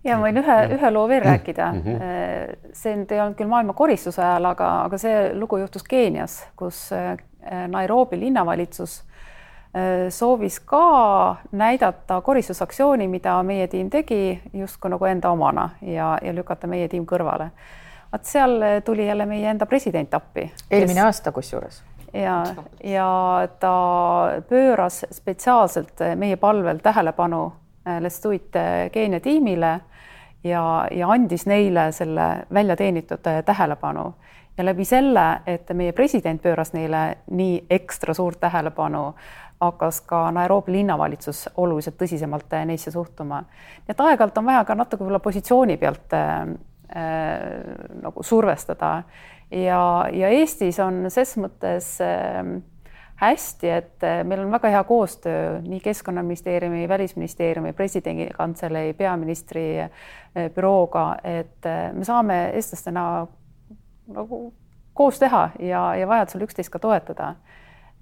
[0.03, 1.82] ja ma võin ühe, ühe loo veel rääkida mm.
[1.84, 2.72] -hmm.
[2.74, 6.89] see nüüd ei olnud küll maailma koristuse ajal, aga, aga see lugu juhtus Keenias, kus
[7.68, 9.01] Nairobi linnavalitsus
[10.09, 16.67] soovis ka näidata koristusaktsiooni, mida meie tiim tegi justkui nagu enda omana ja, ja lükata
[16.67, 17.51] meie tiim kõrvale.
[18.11, 20.51] vot seal tuli jälle meie enda president appi.
[20.72, 21.05] eelmine kes...
[21.05, 22.43] aasta kusjuures ja,
[22.84, 23.11] ja
[23.59, 23.76] ta
[24.49, 27.51] pööras spetsiaalselt meie palvel tähelepanu
[27.99, 28.57] Let's Do It
[28.91, 29.80] Keenia tiimile
[30.43, 34.13] ja, ja andis neile selle välja teenitud äh, tähelepanu
[34.57, 39.13] ja läbi selle, et meie president pööras neile nii ekstra suurt tähelepanu,
[39.60, 43.41] hakkas ka Nairobi linnavalitsus oluliselt tõsisemalt äh, neisse suhtuma.
[43.88, 46.47] nii et aeg-ajalt on vaja ka natuke võib-olla positsiooni pealt äh,
[48.01, 49.03] nagu survestada
[49.51, 49.82] ja,
[50.14, 52.60] ja Eestis on ses mõttes äh,
[53.20, 59.89] hästi, et eh, meil on väga hea koostöö nii Keskkonnaministeeriumi, Välisministeeriumi, presidendi kantselei, peaministri eh,
[60.55, 63.28] bürooga, et eh, me saame eestlastena
[64.16, 64.41] nagu
[64.93, 67.34] koos teha ja, ja vajadusel üksteist ka toetada.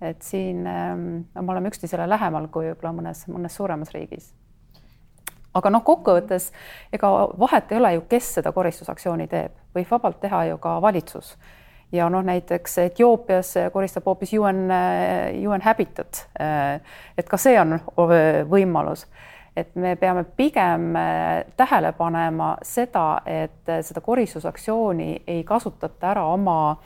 [0.02, 4.34] Et siin me oleme üksteisele lähemal kui võib-olla mõnes, mõnes suuremas riigis.
[5.58, 6.52] Aga noh, kokkuvõttes
[6.94, 11.34] ega vahet ei ole ju, kes seda koristusaktsiooni teeb, võib vabalt teha ju ka valitsus.
[11.92, 14.68] Ja noh, näiteks Etioopias koristab hoopis UN,
[15.48, 16.28] UN Habitat.
[17.18, 17.80] et ka see on
[18.52, 19.06] võimalus,
[19.56, 20.92] et me peame pigem
[21.58, 26.78] tähele panema seda, et seda koristusaktsiooni ei kasutata ära oma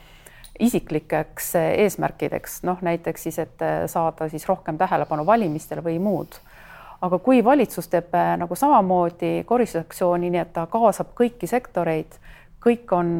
[0.62, 6.38] isiklikeks eesmärkideks, noh näiteks siis, et saada siis rohkem tähelepanu valimistel või muud
[7.02, 12.20] aga kui valitsus teeb nagu samamoodi koristusaktsiooni, nii et ta kaasab kõiki sektoreid
[12.62, 13.16] kõik on,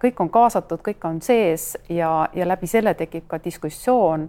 [0.00, 4.28] kõik on kaasatud, kõik on sees ja, ja läbi selle tekib ka diskussioon,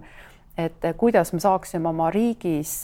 [0.57, 2.83] et kuidas me saaksime oma riigis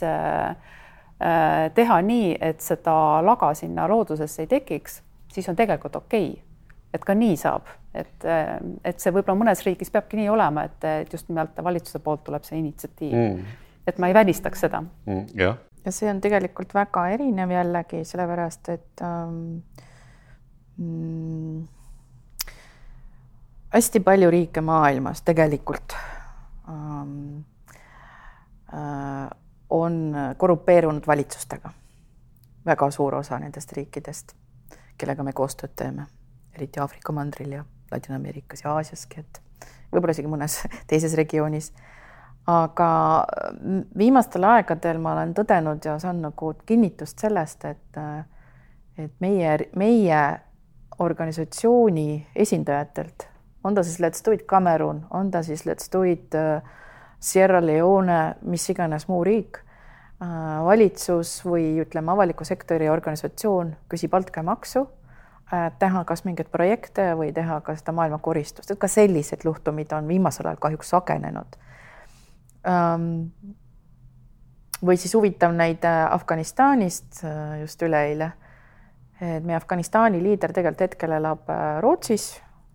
[1.75, 5.01] teha nii, et seda laga sinna loodusesse ei tekiks,
[5.31, 6.48] siis on tegelikult okei okay.
[6.93, 11.13] Et ka nii saab, et, et see võib-olla mõnes riigis peabki nii olema, et, et
[11.13, 13.57] just nimelt valitsuse poolt tuleb see initsiatiiv mm..
[13.87, 15.25] et ma ei välistaks seda mm,.
[15.37, 15.59] jah.
[15.85, 19.41] ja see on tegelikult väga erinev jällegi sellepärast, et ähm,
[20.77, 21.67] mm,
[23.77, 25.97] hästi palju riike maailmas tegelikult
[26.69, 27.43] ähm,
[28.73, 29.29] äh,
[29.69, 31.69] on korrupeerunud valitsustega.
[32.65, 34.33] väga suur osa nendest riikidest,
[34.97, 36.05] kellega me koostööd teeme,
[36.59, 39.41] eriti Aafrika mandril ja Ladina-Ameerikas ja Aasiaski, et
[39.93, 40.59] võib-olla isegi mõnes
[40.91, 41.71] teises regioonis.
[42.49, 42.89] aga
[43.97, 47.99] viimastel aegadel ma olen tõdenud ja saan nagu kinnitust sellest, et,
[48.97, 50.21] et meie, meie
[50.99, 53.29] organisatsiooni esindajatelt
[53.63, 56.63] on ta siis Let's Do It Cameroon, on ta siis Let's Do It äh,
[57.19, 59.59] Sierra Leone, mis iganes muu riik,
[60.23, 60.29] äh,
[60.65, 64.85] valitsus või ütleme, avaliku sektori organisatsioon küsib altkäemaksu,
[65.79, 70.07] teha kas mingeid projekte või teha ka seda maailma koristust, et ka sellised juhtumid on
[70.07, 71.57] viimasel ajal kahjuks sagenenud.
[72.69, 73.07] Ähm,
[74.85, 77.23] või siis huvitav näide Afganistanist
[77.61, 78.31] just üleeile.
[79.21, 81.49] et meie Afganistani liider tegelikult hetkel elab
[81.81, 82.29] Rootsis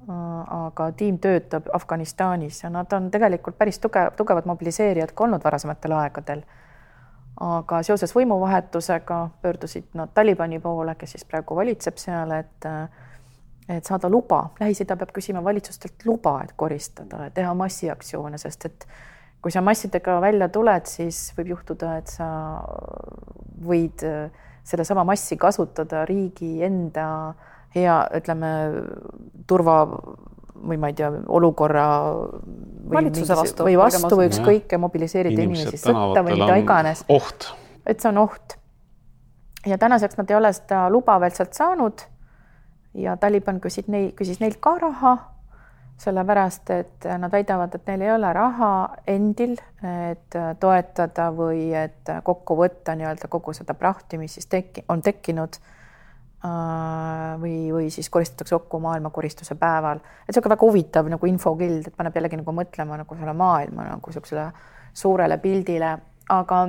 [0.09, 5.93] aga tiim töötab Afganistanis ja nad on tegelikult päris tugev, tugevad mobiliseerijad ka olnud varasematel
[5.93, 6.43] aegadel.
[7.41, 12.69] Aga seoses võimuvahetusega pöördusid nad Talibani poole, kes siis praegu valitseb seal, et
[13.65, 18.87] et saada luba, Lähis-Ida peab küsima valitsustelt luba, et koristada teha massiaktsioone, sest et
[19.41, 22.29] kui sa massidega välja tuled, siis võib juhtuda, et sa
[23.65, 24.05] võid
[24.65, 27.07] sedasama massi kasutada riigi enda
[27.75, 28.53] hea, ütleme,
[29.49, 29.79] turva
[30.69, 31.85] või ma ei tea, olukorra
[32.91, 37.05] valitsuse vastu või vastu või ükskõik, mobiliseerida inimesi sõtta või mida iganes.
[37.09, 37.51] oht.
[37.87, 38.57] et see on oht.
[39.67, 42.09] ja tänaseks nad ei ole seda luba veel sealt saanud.
[42.95, 45.17] ja Taliban küsid neil, küsis neilt ka raha,
[45.99, 48.73] sellepärast et nad väidavad, et neil ei ole raha
[49.07, 49.57] endil,
[50.11, 55.61] et toetada või et kokku võtta nii-öelda kogu seda prahti, mis siis tekki-, on tekkinud
[57.41, 62.17] või, või siis koristatakse kokku maailmakoristuse päeval, et niisugune väga huvitav nagu infokild, et paneb
[62.17, 64.51] jällegi nagu mõtlema nagu selle maailma nagu niisugusele
[64.95, 65.95] suurele pildile,
[66.29, 66.67] aga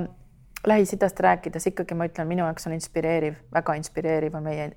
[0.66, 4.70] Lähis-Idast rääkides ikkagi ma ütlen, minu jaoks on inspireeriv, väga inspireeriv on meie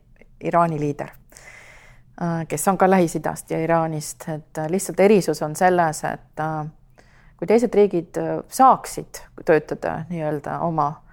[0.46, 1.16] Iraani liider,
[2.22, 6.66] äh, kes on ka Lähis-Idast ja Iraanist, et lihtsalt erisus on selles, et äh,
[7.40, 8.20] kui teised riigid
[8.52, 11.06] saaksid töötada nii-öelda oma Äh,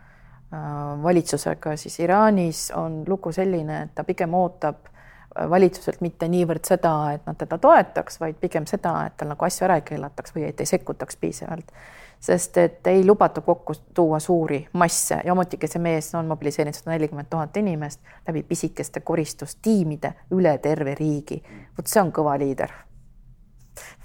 [1.02, 6.94] valitsusega, siis Iraanis on lugu selline, et ta pigem ootab äh, valitsuselt mitte niivõrd seda,
[7.16, 10.46] et nad teda toetaks, vaid pigem seda, et tal nagu asju ära ei keelataks või
[10.48, 11.72] et ei sekkutaks piisavalt.
[12.20, 16.94] sest et ei lubata kokku tuua suuri masse ja ometigi see mees on mobiliseerinud sada
[16.94, 21.42] nelikümmend tuhat inimest läbi pisikeste koristustiimide üle terve riigi.
[21.78, 22.72] vot see on kõva liider.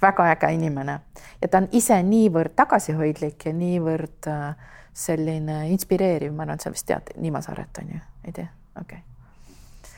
[0.02, 1.00] väga äge inimene
[1.42, 4.56] ja ta on ise niivõrd tagasihoidlik ja niivõrd äh,
[4.92, 8.48] selline inspireeriv, ma arvan, et sa vist tead Niimasaaret on ju, ei tea,
[8.80, 9.00] okei.
[9.00, 9.94] Okay..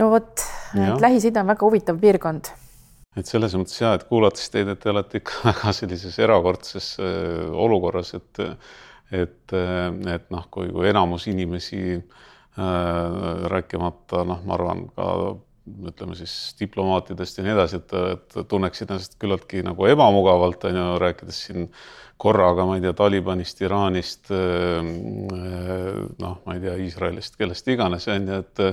[0.00, 2.50] no vot, Lähis-Ida on väga huvitav piirkond.
[3.16, 7.46] et selles mõttes ja, et kuulates teid, et te olete ikka väga sellises erakordses äh,
[7.66, 8.42] olukorras, et
[9.12, 15.08] et, et noh, kui, kui enamus inimesi äh, rääkimata noh, ma arvan ka
[15.62, 20.86] ütleme siis diplomaatidest ja nii edasi, et, et tunneksid ennast küllaltki nagu ebamugavalt, on ju,
[21.02, 21.68] rääkides siin
[22.22, 24.30] korraga, ma ei tea, Talibanist, Iraanist,
[26.22, 28.66] noh, ma ei tea, Iisraelist, kellest iganes, on ju, et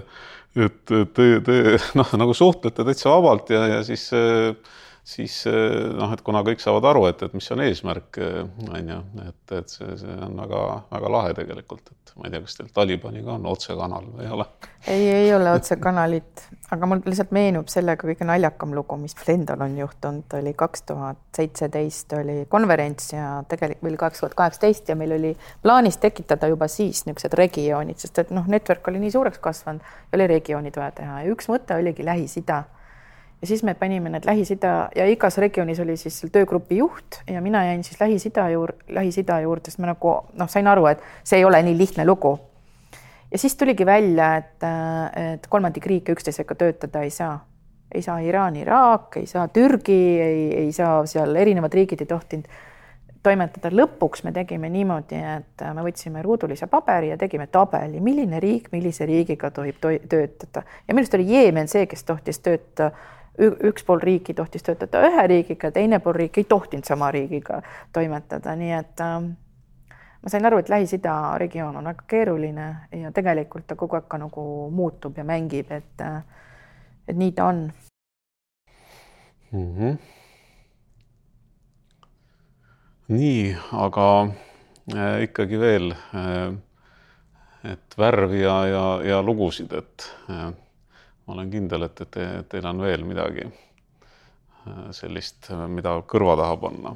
[0.59, 1.55] et te, te
[1.99, 4.07] noh, nagu suhtlete täitsa vabalt ja, ja siis
[5.03, 8.19] siis noh, et kuna kõik saavad aru, et, et mis on eesmärk,
[8.69, 12.57] on ju, et, et see, see on väga-väga lahe tegelikult, et ma ei tea, kas
[12.57, 14.45] teil Talibaniga on otsekanal või ei ole?
[14.87, 19.63] ei, ei ole otsekanalit, aga mul lihtsalt meenub sellega kõige naljakam lugu, mis mul endal
[19.65, 24.97] on juhtunud, oli kaks tuhat seitseteist oli konverents ja tegelikult oli kaks tuhat kaheksateist ja
[24.99, 29.41] meil oli plaanis tekitada juba siis niisugused regioonid, sest et noh, network oli nii suureks
[29.43, 32.63] kasvanud, oli regioonid vaja teha ja üks mõte oligi Lähis-Ida
[33.41, 37.63] ja siis me panime need Lähis-Ida ja igas regioonis oli siis töögrupi juht ja mina
[37.65, 41.45] jäin siis Lähis-Ida juurde, Lähis-Ida juurde, sest ma nagu noh, sain aru, et see ei
[41.45, 42.39] ole nii lihtne lugu.
[43.31, 44.65] ja siis tuligi välja, et,
[45.15, 47.45] et kolmandik riike üksteisega töötada ei saa.
[47.95, 52.49] ei saa Iraan, Iraak, ei saa Türgi, ei, ei saa seal erinevad riigid ei tohtinud
[53.23, 53.71] toimetada.
[53.75, 59.05] lõpuks me tegime niimoodi, et me võtsime ruudulise paberi ja tegime tabeli, milline riik millise
[59.05, 62.91] riigiga tohib töötada ja minu arust oli Jeemen see, kes tohtis töötada
[63.39, 67.61] üks pool riiki tohtis töötada ühe riigiga, teine pool riiki ei tohtinud sama riigiga
[67.93, 69.17] toimetada, nii et äh,
[70.23, 72.69] ma sain aru, et Lähis-Ida regioon on väga keeruline
[73.01, 76.21] ja tegelikult ta kogu aeg ka nagu muutub ja mängib, et äh,
[77.07, 77.71] et nii ta on
[79.51, 79.75] mm.
[79.75, 79.97] -hmm.
[83.07, 84.09] nii, aga
[84.95, 86.57] äh, ikkagi veel äh,
[87.63, 90.53] et värvi ja, ja, ja lugusid, et äh,
[91.30, 96.55] ma olen kindel, et, et te, teil on veel midagi äh, sellist, mida kõrva taha
[96.57, 96.95] panna,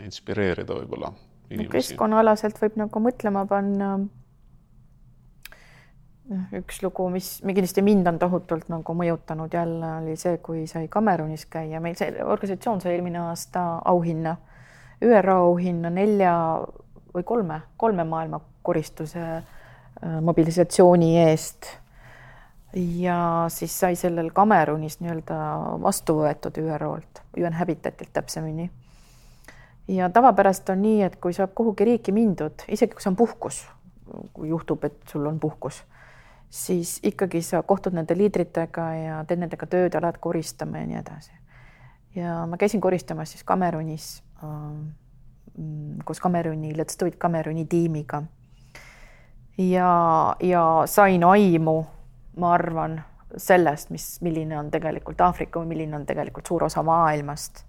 [0.00, 1.12] inspireerida võib-olla
[1.70, 3.90] keskkonnaalaselt võib nagu mõtlema panna
[6.58, 11.46] üks lugu, mis kindlasti mind on tohutult nagu mõjutanud jälle, oli see, kui sai Kamerunis
[11.50, 14.34] käia, meil see organisatsioon sai eelmine aasta auhinna,
[15.04, 16.32] ÜRO auhinna nelja
[17.14, 21.70] või kolme, kolme maailmakoristuse äh, mobilisatsiooni eest
[22.74, 25.36] ja siis sai sellel Kamerunis nii-öelda
[25.82, 28.70] vastu võetud ÜRO-lt, UN Habitatilt täpsemini.
[29.88, 33.62] ja tavapäraselt on nii, et kui saab kuhugi riiki mindud, isegi kui see on puhkus,
[34.32, 35.84] kui juhtub, et sul on puhkus,
[36.50, 41.00] siis ikkagi sa kohtud nende liidritega ja teed nendega tööd ja lähed koristama ja nii
[41.00, 41.32] edasi.
[42.14, 44.50] ja ma käisin koristamas siis Kamerunis äh,
[46.04, 48.22] koos Kameruni Let's Do It Kameruni tiimiga.
[49.58, 51.84] ja, ja sain aimu
[52.36, 52.98] ma arvan,
[53.36, 57.64] sellest, mis, milline on tegelikult Aafrika või milline on tegelikult suur osa maailmast.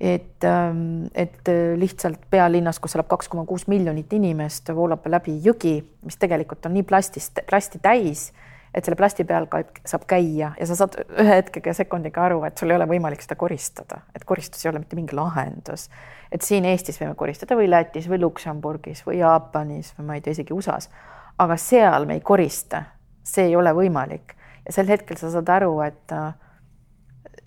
[0.00, 5.80] et, ähm, et lihtsalt pealinnas, kus elab kaks koma kuus miljonit inimest, voolab läbi jõgi,
[6.06, 8.28] mis tegelikult on nii plastist, plasti täis,
[8.74, 12.44] et selle plasti peal käib, saab käia ja sa saad ühe hetkega ja sekundiga aru,
[12.46, 15.88] et sul ei ole võimalik seda koristada, et koristus ei ole mitte mingi lahendus.
[16.32, 20.36] et siin Eestis võime koristada või Lätis või Luksemburgis või Jaapanis või ma ei tea,
[20.36, 20.90] isegi USA-s,
[21.38, 22.84] aga seal me ei korista,
[23.28, 24.34] see ei ole võimalik.
[24.66, 26.32] Ja sel hetkel sa saad aru, et äh,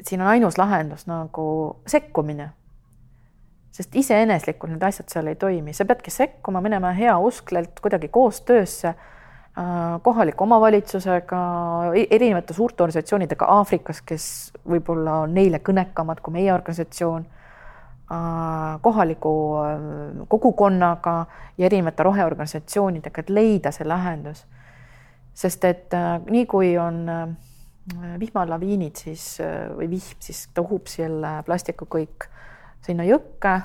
[0.01, 1.45] siin on ainus lahendus nagu
[1.89, 2.51] sekkumine.
[3.71, 8.95] Sest iseeneslikult need asjad seal ei toimi, sa peadki sekkuma, minema heausklelt kuidagi koostöösse
[9.57, 11.37] Äh, kohaliku omavalitsusega,
[11.95, 14.25] e-, erinevate suurte organisatsioonidega Aafrikas, kes
[14.63, 17.25] võib-olla on neile kõnekamad kui meie organisatsioon,
[18.15, 19.33] äh, kohaliku
[20.31, 21.15] kogukonnaga
[21.57, 24.45] ja erinevate roheorganisatsioonidega, et leida see lahendus.
[25.33, 25.93] Sest et
[26.29, 27.03] nii kui on
[28.19, 29.25] vihmalaviinid, siis
[29.77, 32.27] või vihm, siis ta uhub selle plastiku kõik
[32.85, 33.55] sinna jõkke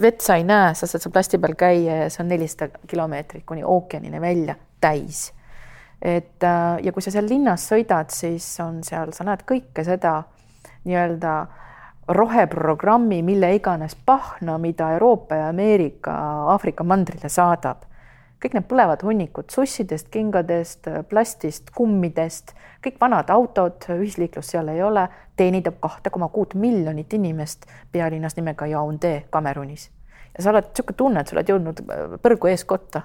[0.00, 3.44] vett sa ei näe, sa saad seal plasti peal käia ja see on nelisada kilomeetrit
[3.46, 5.32] kuni ookeanini välja täis.
[6.02, 10.22] et äh, ja kui sa seal linnas sõidad, siis on seal, sa näed kõike seda
[10.84, 11.34] nii-öelda
[12.12, 16.14] roheprogrammi, mille iganes pahna, mida Euroopa ja Ameerika
[16.52, 17.82] Aafrika mandrile saadab
[18.42, 22.52] kõik need põlevad hunnikud sussidest, kingadest, plastist, kummidest,
[22.84, 25.06] kõik vanad autod, ühisliiklust seal ei ole,
[25.36, 29.90] teenindab kahte koma kuut miljonit inimest pealinnas nimega Yaoundé Kamerunis.
[30.36, 33.02] ja sa oled niisugune tunne, et sa oled jõudnud äh, põrgu eeskotta.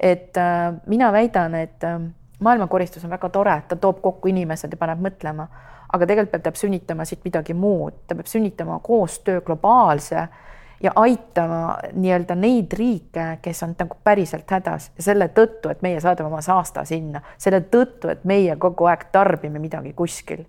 [0.00, 2.00] et äh, mina väidan, et äh,
[2.40, 5.46] maailmakoristus on väga tore, ta toob kokku inimesed ja paneb mõtlema,
[5.92, 10.28] aga tegelikult peab, peab sünnitama siit midagi muud, ta peab sünnitama koostöö globaalse äh,
[10.82, 16.00] ja aitama nii-öelda neid riike, kes on nagu päriselt hädas ja selle tõttu, et meie
[16.00, 20.44] saadame oma saasta sinna, selle tõttu, et meie kogu aeg tarbime midagi kuskil.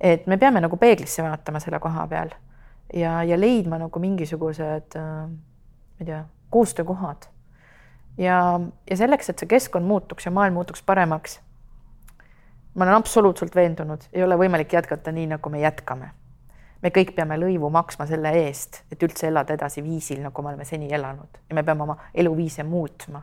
[0.00, 2.34] et me peame nagu peeglisse vaatama selle koha peal
[2.94, 7.30] ja, ja leidma nagu mingisugused, äh, ma ei tea, koostöökohad.
[8.18, 11.40] ja, ja selleks, et see keskkond muutuks ja maailm muutuks paremaks,
[12.74, 16.10] ma olen absoluutselt veendunud, ei ole võimalik jätkata nii, nagu me jätkame
[16.84, 20.66] me kõik peame lõivu maksma selle eest, et üldse elada edasi viisil, nagu me oleme
[20.68, 23.22] seni elanud ja me peame oma eluviise muutma.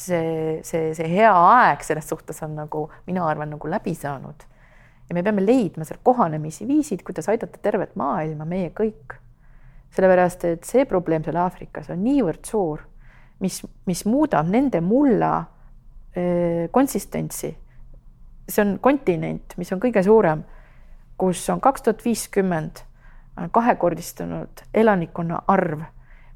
[0.00, 4.44] see, see, see hea aeg selles suhtes on nagu, mina arvan, nagu läbi saanud.
[5.08, 9.16] ja me peame leidma seal kohanemisi viisid, kuidas aidata tervet maailma, meie kõik.
[9.90, 12.84] sellepärast, et see probleem seal Aafrikas on niivõrd suur,
[13.40, 13.58] mis,
[13.90, 15.32] mis muudab nende mulla
[16.16, 17.56] öö, konsistentsi.
[18.48, 20.44] see on kontinent, mis on kõige suurem,
[21.18, 22.84] kus on kaks tuhat viiskümmend
[23.52, 25.80] kahekordistunud elanikkonna arv,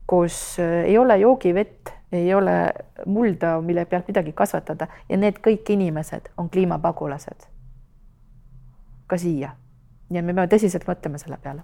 [0.06, 2.72] kus äh, ei ole joogivett, ei ole
[3.06, 7.50] mulda, mille pealt midagi kasvatada ja need kõik inimesed on kliimapagulased.
[9.06, 9.50] ka siia.
[10.08, 11.62] nii et me peame tõsiselt mõtlema selle peale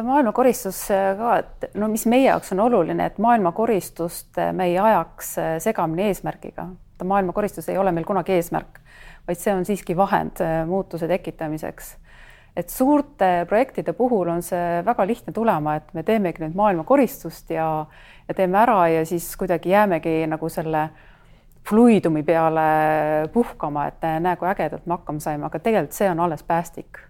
[0.00, 4.78] maailmakoristus äh, ka, et no mis meie jaoks on oluline, et maailmakoristust äh, me ei
[4.78, 6.68] ajaks segamini eesmärgiga.
[7.04, 8.80] maailmakoristus ei ole meil kunagi eesmärk,
[9.28, 11.96] vaid see on siiski vahend muutuse tekitamiseks
[12.56, 17.68] et suurte projektide puhul on see väga lihtne tulema, et me teemegi nüüd maailmakoristust ja,
[18.28, 20.88] ja teeme ära ja siis kuidagi jäämegi nagu selle
[21.68, 26.42] fluidumi peale puhkama, et näe, kui ägedalt me hakkama saime, aga tegelikult see on alles
[26.42, 27.06] päästik.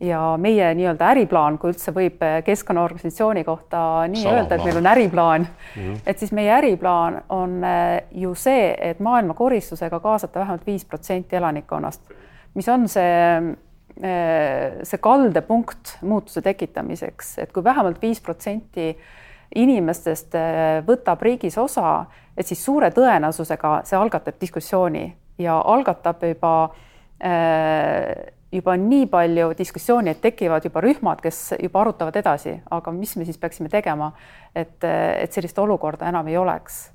[0.00, 4.86] ja meie nii-öelda äriplaan, kui üldse võib keskkonnaorganisatsiooni kohta nii Sama öelda, et meil on
[4.86, 5.96] äriplaan mm, -hmm.
[6.06, 12.14] et siis meie äriplaan on eh, ju see, et maailmakoristusega kaasata vähemalt viis protsenti elanikkonnast,
[12.54, 13.42] mis on see
[13.98, 18.92] see kaldepunkt muutuse tekitamiseks, et kui vähemalt viis protsenti
[19.56, 22.04] inimestest eh, võtab riigis osa,
[22.36, 25.06] et siis suure tõenäosusega see algatab diskussiooni
[25.42, 26.52] ja algatab juba
[27.20, 33.16] eh, juba nii palju diskussiooni, et tekivad juba rühmad, kes juba arutavad edasi, aga mis
[33.16, 34.12] me siis peaksime tegema,
[34.56, 36.86] et, et sellist olukorda enam ei oleks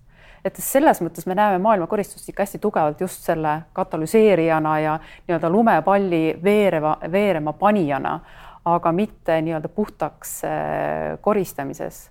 [0.46, 4.96] et selles mõttes me näeme maailmakoristust ikka hästi tugevalt just selle katalüseerijana ja
[5.28, 8.18] nii-öelda lumepalli veereva, veerema panijana,
[8.66, 12.10] aga mitte nii-öelda puhtaks äh, koristamises.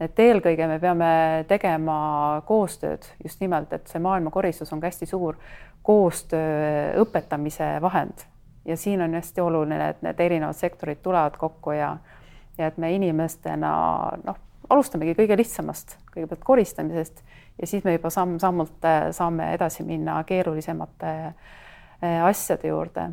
[0.00, 5.36] et eelkõige me peame tegema koostööd just nimelt, et see maailmakoristus on ka hästi suur
[5.82, 8.26] koostöö õpetamise vahend
[8.64, 11.96] ja siin on hästi oluline, et need erinevad sektorid tulevad kokku ja
[12.58, 13.72] ja et me inimestena
[14.24, 14.36] noh,
[14.70, 17.22] alustamegi kõige lihtsamast, kõigepealt koristamisest
[17.60, 23.10] ja siis me juba samm-sammult äh, saame edasi minna keerulisemate äh, asjade juurde.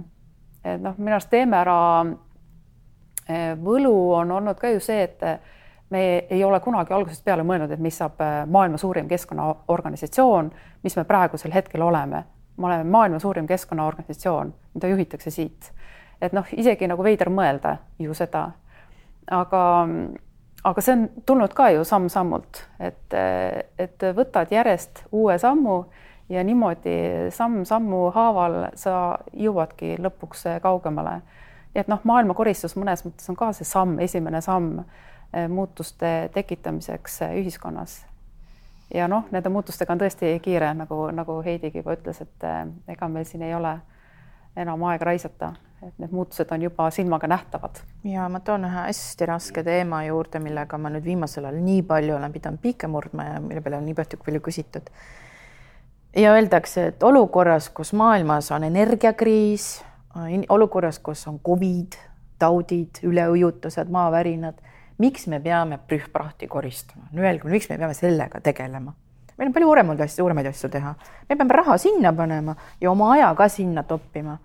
[0.63, 1.79] et noh, minu arust teeme ära
[3.29, 5.23] äh, võlu on olnud ka ju see, et
[5.89, 10.51] me ei ole kunagi algusest peale mõelnud, et mis saab maailma suurim keskkonnaorganisatsioon,
[10.83, 12.23] mis me praegusel hetkel oleme.
[12.57, 15.71] me oleme maailma suurim keskkonnaorganisatsioon, mida juhitakse siit.
[16.21, 18.51] et noh, isegi nagu veider mõelda ju seda.
[19.31, 19.63] aga
[20.63, 23.15] aga see on tulnud ka ju samm-sammult, et,
[23.79, 25.83] et võtad järjest uue sammu
[26.29, 31.21] ja niimoodi samm-sammu haaval sa jõuadki lõpuks kaugemale.
[31.73, 37.21] nii et noh, maailmakoristus mõnes mõttes on ka see samm, esimene samm eh, muutuste tekitamiseks
[37.21, 38.05] eh, ühiskonnas.
[38.93, 43.07] ja noh, nende muutustega on tõesti kiire, nagu, nagu Heidigi juba ütles, et eh, ega
[43.07, 43.79] meil siin ei ole
[44.55, 45.53] enam aega raisata,
[45.83, 47.79] et need muutused on juba silmaga nähtavad.
[48.03, 52.15] ja ma toon ühe hästi raske teema juurde, millega ma nüüd viimasel ajal nii palju
[52.15, 54.91] olen pidanud piike murdma ja mille peale on nii palju küsitud
[56.15, 59.83] ja öeldakse, et olukorras, kus maailmas on energiakriis,
[60.49, 61.99] olukorras, kus on Covid,
[62.39, 64.57] taudid, üleujutused, maavärinad,
[64.97, 67.07] miks me peame prühprahti koristama?
[67.11, 68.93] no öelge, miks me peame sellega tegelema?
[69.37, 70.95] meil on palju suuremaid asju, suuremaid asju teha.
[71.29, 74.37] me peame raha sinna panema ja oma aja ka sinna toppima.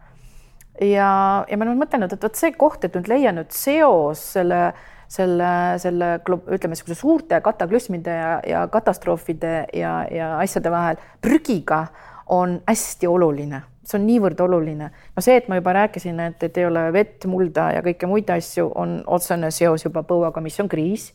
[0.81, 4.73] Ja, ja ma olen mõtelnud, et vot see koht, et nüüd leia nüüd seos selle
[5.15, 5.49] selle,
[5.79, 11.87] selle ütleme, niisuguse suurte kataklüsmide ja, ja katastroofide ja, ja asjade vahel prügiga
[12.33, 14.89] on hästi oluline, see on niivõrd oluline.
[15.17, 18.33] no see, et ma juba rääkisin, et, et ei ole vett, mulda ja kõike muid
[18.33, 21.13] asju, on otsene seos juba põuaga, mis on kriis.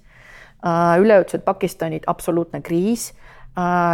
[0.59, 3.09] Äh, üleujutused Pakistanid, absoluutne kriis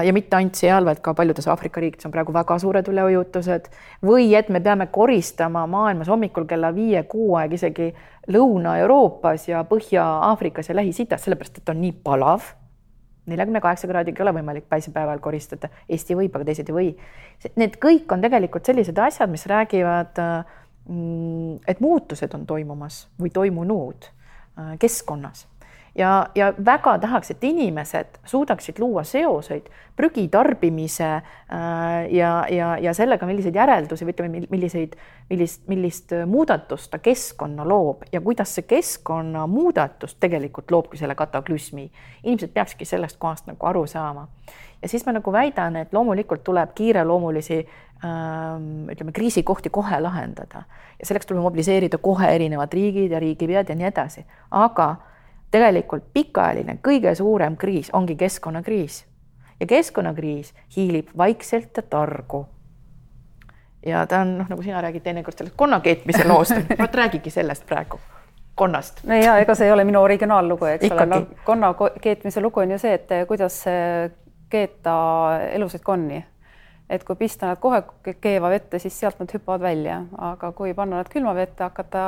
[0.03, 3.69] ja mitte ainult seal, vaid ka paljudes Aafrika riikides on praegu väga suured üleujutused
[4.05, 7.87] või et me peame koristama maailmas hommikul kella viie-kuu aeg isegi
[8.35, 12.51] Lõuna-Euroopas ja Põhja-Aafrikas ja Lähis-Idas, sellepärast et on nii palav.
[13.25, 16.91] neljakümne kaheksa kraadiga ei ole võimalik päisepäeval koristada, Eesti võib, aga teised ei või.
[17.55, 20.21] Need kõik on tegelikult sellised asjad, mis räägivad,
[20.89, 25.47] mm, et muutused on toimumas või toimunud äh, keskkonnas
[25.95, 31.21] ja, ja väga tahaks, et inimesed suudaksid luua seoseid prügi tarbimise äh,
[32.11, 34.97] ja, ja, ja sellega, milliseid järeldusi või ütleme, milliseid,
[35.29, 41.89] millist, millist muudatust ta keskkonna loob ja kuidas see keskkonnamuudatus tegelikult loobki selle kataklüsmi.
[42.23, 44.27] inimesed peakski sellest kohast nagu aru saama.
[44.81, 47.57] ja siis ma nagu väidan, et loomulikult tuleb kiireloomulisi
[48.03, 50.63] ähm, ütleme, kriisikohti kohe lahendada
[50.99, 54.95] ja selleks tuleb mobiliseerida kohe erinevad riigid ja riigipead ja nii edasi, aga
[55.55, 59.05] tegelikult pikaajaline kõige suurem kriis ongi keskkonnakriis
[59.59, 62.45] ja keskkonnakriis hiilib vaikselt ja targu.
[63.85, 67.65] ja ta on noh, nagu sina räägid teinekord sellest konna keetmise loost, vot räägigi sellest
[67.65, 67.99] praegu,
[68.55, 69.03] konnast.
[69.03, 71.03] no ja ega see ei ole minu originaallugu, eks Ikkagi.
[71.03, 73.63] ole, no konna keetmise lugu on ju see, et kuidas
[74.49, 74.95] keeta
[75.51, 76.23] elusaid konni
[76.89, 77.81] et kui pista nad kohe
[78.21, 82.03] keeva vette, siis sealt nad hüppavad välja, aga kui panna nad külma vette, hakata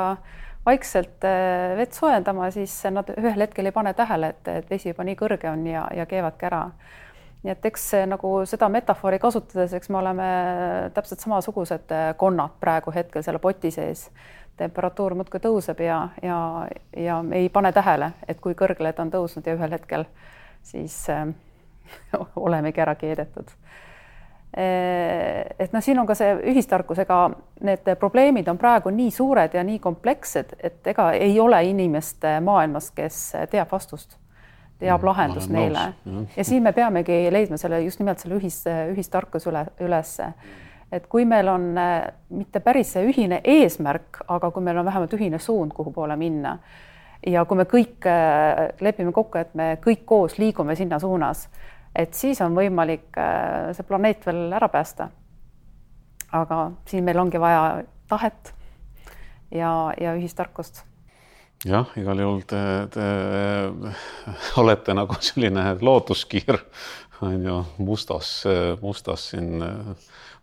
[0.68, 5.06] vaikselt äh, vett soojendama, siis nad ühel hetkel ei pane tähele, et, et vesi juba
[5.08, 6.64] nii kõrge on ja, ja keevadki ära.
[7.42, 10.28] nii et eks nagu seda metafoori kasutades, eks me oleme
[10.94, 14.08] täpselt samasugused äh, konnad praegu hetkel selle poti sees.
[14.58, 16.38] temperatuur muudkui tõuseb ja, ja,
[16.96, 20.04] ja ei pane tähele, et kui kõrgele ta on tõusnud ja ühel hetkel
[20.62, 21.28] siis äh,
[22.48, 23.54] olemegi ära keedetud
[24.56, 27.26] et noh, siin on ka see ühistarkus, ega
[27.66, 32.90] need probleemid on praegu nii suured ja nii komplekssed, et ega ei ole inimest maailmas,
[32.96, 33.20] kes
[33.52, 34.16] teab vastust,
[34.80, 35.84] teab mm, lahendust neile
[36.36, 38.62] ja siin me peamegi leidma selle just nimelt selle ühis,
[38.94, 40.32] ühistarkuse üle, ülesse.
[40.92, 41.70] et kui meil on
[42.30, 46.56] mitte päris see ühine eesmärk, aga kui meil on vähemalt ühine suund, kuhu poole minna
[47.26, 48.06] ja kui me kõik
[48.80, 51.50] lepime kokku, et me kõik koos liigume sinna suunas
[51.98, 55.10] et siis on võimalik äh, see planeet veel ära päästa.
[56.32, 58.52] aga siin meil ongi vaja tahet
[59.50, 60.84] ja, ja ühistarkust.
[61.64, 62.62] jah, igal juhul te,
[62.94, 63.08] te
[64.62, 66.60] olete nagu selline lootuskiir
[67.22, 68.44] on ju mustas,
[68.80, 69.64] mustas siin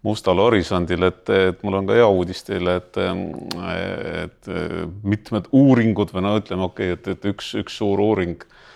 [0.03, 2.97] mustal horisondil, et, et mul on ka hea uudis teile, et,
[4.25, 4.49] et
[5.07, 8.73] mitmed uuringud või no ütleme, okei okay,, et, et üks, üks suur uuring Äh,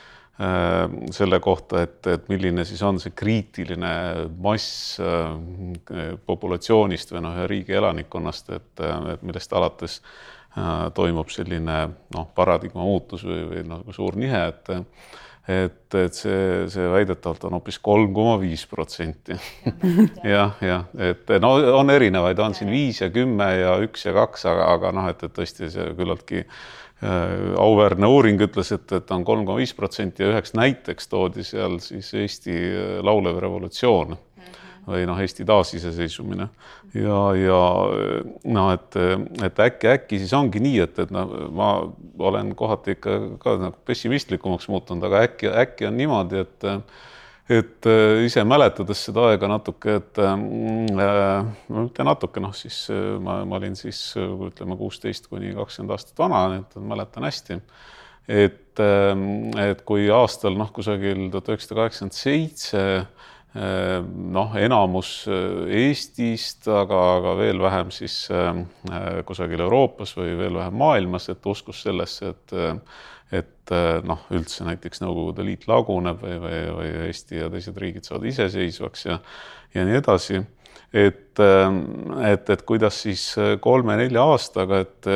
[1.11, 3.91] selle kohta, et, et milline siis on see kriitiline
[4.39, 8.83] mass äh, populatsioonist või noh, riigi elanikkonnast, et,
[9.15, 11.79] et millest alates äh, toimub selline
[12.15, 14.77] noh, paradigma muutus või, või nagu suur nihe, et
[15.49, 19.33] et, et see, see väidetavalt on hoopis kolm koma viis protsenti.
[20.35, 24.45] jah, jah, et no on erinevaid, on siin viis ja kümme ja üks ja kaks,
[24.51, 29.11] aga, aga noh, et, et tõesti see küllaltki äh, Äh, auväärne uuring ütles, et, et
[29.15, 34.17] on kolm koma viis protsenti ja üheks näiteks toodi seal siis Eesti äh, laulev revolutsioon.
[34.89, 36.47] Või noh, Eesti taasiseseisvumine.
[36.97, 37.59] Ja, ja
[38.49, 38.95] noh, et,
[39.45, 41.67] et äkki, äkki siis ongi nii, et, et noh, ma
[42.25, 46.67] olen kohati ikka ka nagu pessimistlikumaks muutunud, aga äkki, äkki on niimoodi, et
[47.49, 52.83] et äh, ise mäletades seda aega natuke, et mm, äh, no mitte natuke, noh siis
[52.93, 57.59] äh, ma, ma olin siis ütleme kuusteist kuni kakskümmend aastat vana, nii et mäletan hästi.
[58.29, 58.79] et,
[59.57, 62.83] et kui aastal noh, kusagil tuhat üheksasada kaheksakümmend seitse
[63.49, 65.23] noh, enamus
[65.73, 68.27] Eestist, aga, aga veel vähem siis
[69.25, 72.53] kusagil Euroopas või veel vähem maailmas, et uskus sellesse, et
[73.31, 73.73] et
[74.09, 79.05] noh, üldse näiteks Nõukogude Liit laguneb või, või, või Eesti ja teised riigid saavad iseseisvaks
[79.05, 79.19] ja
[79.75, 80.39] ja nii edasi
[80.93, 83.23] et, et, et kuidas siis
[83.61, 85.09] kolme-nelja aastaga, et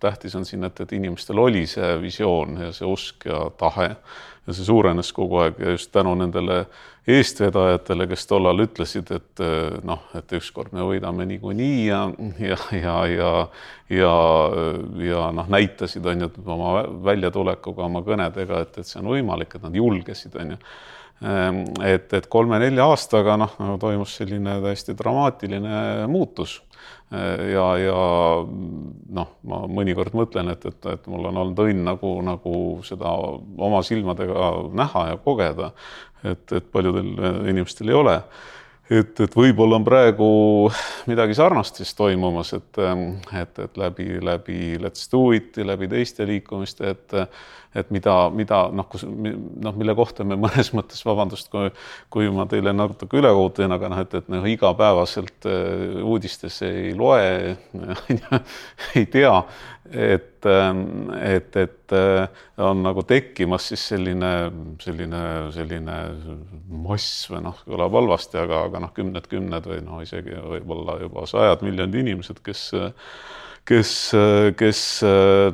[0.00, 3.94] tähtis on siin, et, et inimestel oli see visioon ja see usk ja tahe.
[4.48, 6.64] Ja see suurenes kogu aeg ja just tänu nendele
[7.10, 9.42] eestvedajatele, kes tollal ütlesid, et
[9.86, 12.00] noh, et ükskord me võidame niikuinii ja,
[12.40, 13.32] ja, ja, ja,
[13.92, 14.14] ja,
[15.04, 16.72] ja noh, näitasid on ju oma
[17.04, 20.60] väljatulekuga, oma kõnedega, et, et see on võimalik, et nad julgesid, on ju
[21.20, 26.60] et, et kolme-nelja aastaga noh, nagu toimus selline täiesti dramaatiline muutus.
[27.12, 28.04] Ehm, ja, ja
[29.18, 32.54] noh, ma mõnikord mõtlen, et, et, et mul on olnud õnn nagu, nagu
[32.86, 35.72] seda oma silmadega näha ja kogeda.
[36.24, 37.14] et, et paljudel
[37.48, 38.16] inimestel ei ole
[38.90, 40.26] et, et võib-olla on praegu
[41.10, 42.82] midagi sarnast siis toimumas, et,
[43.38, 47.16] et, et läbi, läbi Let's Do It'i, läbi teiste liikumiste, et,
[47.78, 51.70] et mida, mida noh, kus noh, mille kohta me mõnes mõttes, vabandust, kui,
[52.10, 56.90] kui ma teile natuke ülekohut teen, aga noh, et, et noh, igapäevaselt äh, uudistes ei
[56.98, 57.56] loe,
[58.98, 59.36] ei tea,
[59.90, 64.30] et, et, et äh, on nagu tekkimas siis selline,
[64.82, 65.22] selline,
[65.54, 65.98] selline
[66.84, 71.66] mass või noh, kõlab halvasti, aga, aga noh, kümned-kümned või noh, isegi võib-olla juba sajad
[71.66, 72.70] miljonid inimesed, kes
[73.70, 73.90] kes,
[74.58, 74.78] kes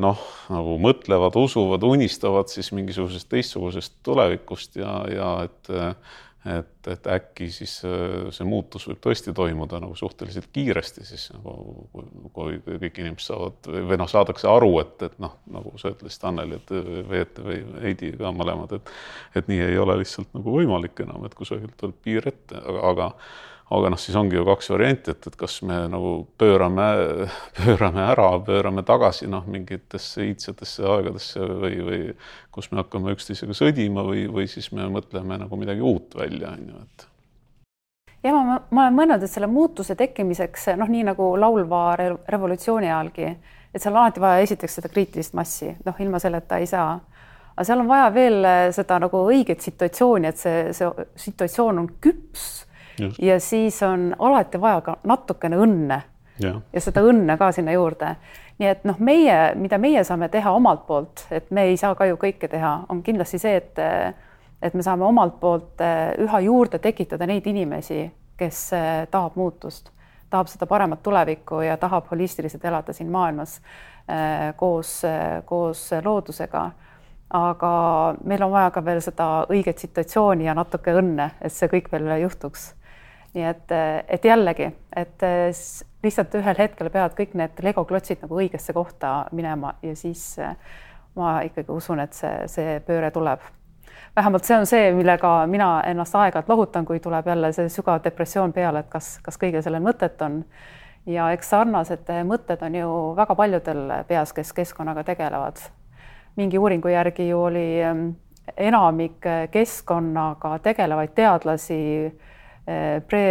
[0.01, 5.73] noh, nagu mõtlevad, usuvad, unistavad siis mingisugusest teistsugusest tulevikust ja, ja et
[6.47, 11.87] et, et äkki siis äh, see muutus võib tõesti toimuda nagu suhteliselt kiiresti siis nagu
[12.37, 16.61] kui kõik inimesed saavad või noh, saadakse aru, et, et noh, nagu sa ütlesid, Anneli,
[16.61, 16.73] et
[17.11, 18.95] Veet või Heidi ka mõlemad, et
[19.41, 23.11] et nii ei ole lihtsalt nagu võimalik enam, et kusagilt tuleb piir ette, aga, aga
[23.71, 26.87] aga noh, siis ongi ju kaks varianti, et, et kas me nagu pöörame,
[27.59, 32.01] pöörame ära, pöörame tagasi noh, mingitesse iidsetesse aegadesse või, või
[32.55, 36.71] kus me hakkame üksteisega sõdima või, või siis me mõtleme nagu midagi uut välja, on
[36.71, 37.11] ju, et
[38.27, 43.29] ja ma, ma olen mõelnud, et selle muutuse tekkimiseks noh, nii nagu laulva revolutsiooni ajalgi,
[43.75, 46.97] et seal on alati vaja esiteks seda kriitilist massi, noh, ilma selleta ei saa.
[47.55, 52.66] aga seal on vaja veel seda nagu õiget situatsiooni, et see, see situatsioon on küps.
[53.23, 56.01] Ja siis on alati vaja ka natukene õnne
[56.43, 56.55] ja.
[56.73, 58.15] ja seda õnne ka sinna juurde.
[58.59, 62.07] nii et noh, meie, mida meie saame teha omalt poolt, et me ei saa ka
[62.09, 63.83] ju kõike teha, on kindlasti see, et
[64.63, 68.07] et me saame omalt poolt eh, üha juurde tekitada neid inimesi,
[68.41, 69.91] kes eh, tahab muutust,
[70.33, 73.59] tahab seda paremat tulevikku ja tahab holistiliselt elada siin maailmas
[74.09, 75.03] eh, koos,
[75.45, 76.71] koos loodusega
[77.37, 77.71] aga
[78.25, 82.09] meil on vaja ka veel seda õiget situatsiooni ja natuke õnne, et see kõik veel
[82.23, 82.71] juhtuks
[83.37, 83.73] nii et,
[84.09, 85.25] et jällegi, et
[86.03, 90.23] lihtsalt ühel hetkel peavad kõik need legoklotsid nagu õigesse kohta minema ja siis
[91.17, 93.45] ma ikkagi usun, et see, see pööre tuleb.
[94.17, 98.53] vähemalt see on see, millega mina ennast aeg-ajalt lohutan, kui tuleb jälle see sügav depressioon
[98.53, 100.45] peale, et kas, kas kõigil sellel mõtet on.
[101.07, 105.57] ja eks sarnased mõtted on ju väga paljudel peas, kes keskkonnaga tegelevad.
[106.37, 107.69] mingi uuringu järgi ju oli
[108.57, 112.13] enamik keskkonnaga tegelevaid teadlasi
[113.09, 113.23] pre.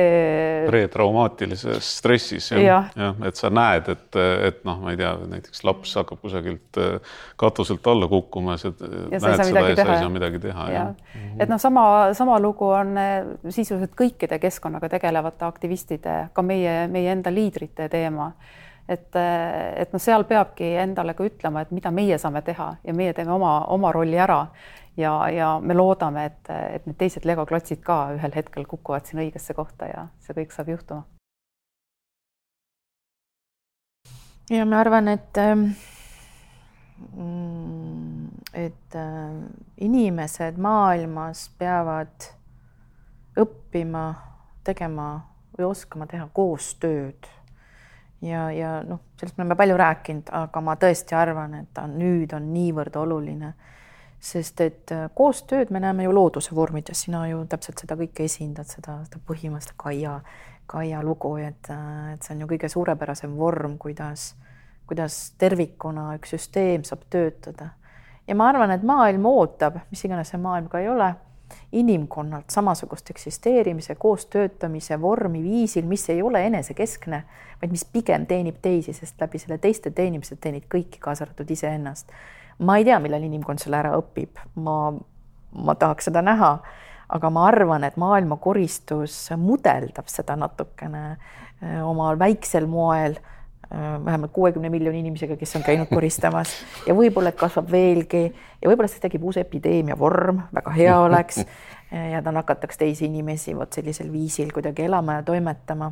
[0.67, 2.77] pretraumaatilises stressis jah ja.
[2.95, 7.15] ja., et sa näed, et, et noh, ma ei tea, näiteks laps hakkab kusagilt äh,
[7.39, 10.67] katuselt alla kukkuma ja sa ja näed sa seda ja sa ei saa midagi teha.
[10.71, 10.85] Ja.
[10.87, 11.41] Mhm.
[11.43, 11.85] et noh, sama,
[12.17, 13.15] sama lugu on äh,
[13.49, 18.31] sisuliselt kõikide keskkonnaga tegelevate aktivistide, ka meie, meie enda liidrite teema
[18.87, 22.93] et, äh, et noh, seal peabki endale ka ütlema, et mida meie saame teha ja
[22.93, 24.45] meie teeme oma, oma rolli ära
[24.97, 29.55] ja, ja me loodame, et, et need teised legoklotsid ka ühel hetkel kukuvad sinna õigesse
[29.57, 31.03] kohta ja see kõik saab juhtuma.
[34.49, 35.69] ja ma arvan, et ähm,
[38.53, 39.37] et äh,
[39.77, 42.29] inimesed maailmas peavad
[43.35, 44.05] õppima
[44.63, 45.09] tegema
[45.57, 47.27] või oskama teha koostööd
[48.21, 52.33] ja, ja noh, sellest me oleme palju rääkinud, aga ma tõesti arvan, et ta nüüd
[52.35, 53.53] on niivõrd oluline
[54.19, 58.69] sest et äh, koostööd me näeme ju looduse vormides, sina ju täpselt seda kõike esindad,
[58.71, 60.19] seda, seda põhimõtteliselt Kaia,
[60.69, 64.33] Kaia lugu, et, äh, et see on ju kõige suurepärasem vorm, kuidas,
[64.89, 67.71] kuidas tervikuna üks süsteem saab töötada.
[68.27, 71.13] ja ma arvan, et maailm ootab, mis iganes see maailm ka ei ole,
[71.71, 77.23] inimkonnalt samasugust eksisteerimise, koostöötamise vormi viisil, mis ei ole enesekeskne,
[77.61, 82.11] vaid mis pigem teenib teisi, sest läbi selle teiste teenimise teenid kõiki, kaasa arvatud iseennast.
[82.59, 84.93] Ma ei tea, millal inimkond selle ära õpib, ma,
[85.55, 86.51] ma tahaks seda näha,
[87.15, 93.19] aga ma arvan, et maailmakoristus mudeldab seda natukene äh, oma väiksel moel
[94.05, 96.51] vähemalt kuuekümne miljoni inimesega, kes on käinud koristamas
[96.87, 101.41] ja võib-olla kasvab veelgi ja võib-olla siis tekib uus epideemia vorm, väga hea oleks.
[102.11, 105.91] ja ta nakataks teisi inimesi vot sellisel viisil kuidagi elama ja toimetama.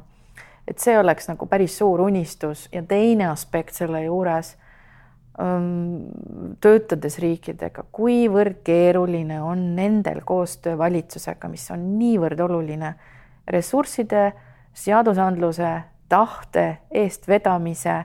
[0.67, 4.55] et see oleks nagu päris suur unistus ja teine aspekt selle juures
[5.41, 6.05] ähm,
[6.61, 12.93] töötades riikidega, kuivõrd keeruline on nendel koostöö valitsusega, mis on niivõrd oluline
[13.47, 14.31] ressursside,
[14.73, 15.81] seadusandluse
[16.13, 18.03] tahte eestvedamise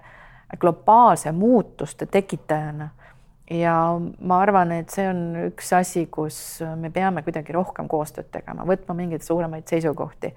[0.61, 2.88] globaalse muutuste tekitajana.
[3.50, 3.74] ja
[4.20, 8.96] ma arvan, et see on üks asi, kus me peame kuidagi rohkem koostööd tegema, võtma
[8.96, 10.34] mingeid suuremaid seisukohti,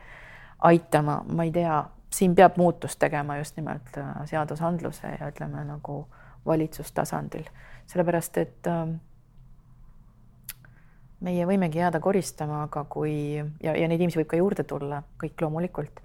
[0.68, 6.06] aitama, ma ei tea, siin peab muutust tegema just nimelt äh, seadusandluse ja ütleme nagu
[6.48, 7.50] valitsustasandil,
[7.92, 8.86] sellepärast et äh,
[11.20, 15.44] meie võimegi jääda koristama, aga kui ja, ja neid inimesi võib ka juurde tulla, kõik
[15.44, 16.00] loomulikult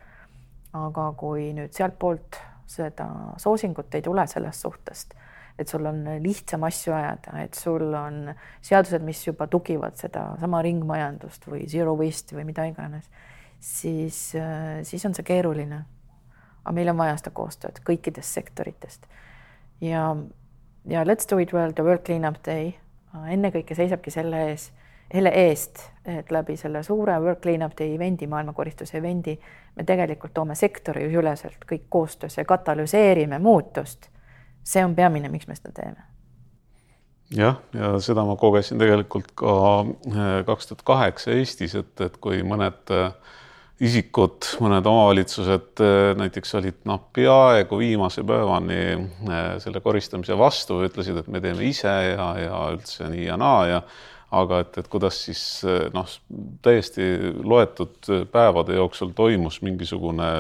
[0.74, 3.06] aga kui nüüd sealtpoolt seda
[3.40, 5.14] soosingut ei tule sellest suhtest,
[5.58, 11.46] et sul on lihtsam asju ajada, et sul on seadused, mis juba tugivad sedasama ringmajandust
[11.48, 13.06] või zero waste'i või mida iganes,
[13.62, 14.18] siis,
[14.82, 15.84] siis on see keeruline.
[16.64, 19.06] aga meil on vaja seda koostööd kõikidest sektoritest.
[19.80, 20.16] ja,
[20.84, 22.74] ja Let's do it well, the World Cleanup Day
[23.14, 24.70] ennekõike seisabki selle ees
[25.12, 29.36] selle eest, et läbi selle suure Work Cleanup Day event'i, maailmakoristuse event'i,
[29.76, 34.11] me tegelikult toome sektoriüleselt kõik koostöös ja katalüseerime muutust.
[34.66, 36.02] see on peamine, miks me seda teeme.
[37.30, 42.42] jah, ja seda ma kogesin tegelikult ka eh, kaks tuhat kaheksa Eestis, et, et kui
[42.42, 43.12] mõned eh,
[43.80, 48.82] isikud, mõned omavalitsused eh, näiteks olid noh, peaaegu viimase päevani
[49.62, 53.82] selle koristamise vastu, ütlesid, et me teeme ise ja, ja üldse nii ja naa ja
[54.35, 55.41] aga et, et kuidas siis
[55.95, 56.07] noh,
[56.64, 57.05] täiesti
[57.47, 60.31] loetud päevade jooksul toimus mingisugune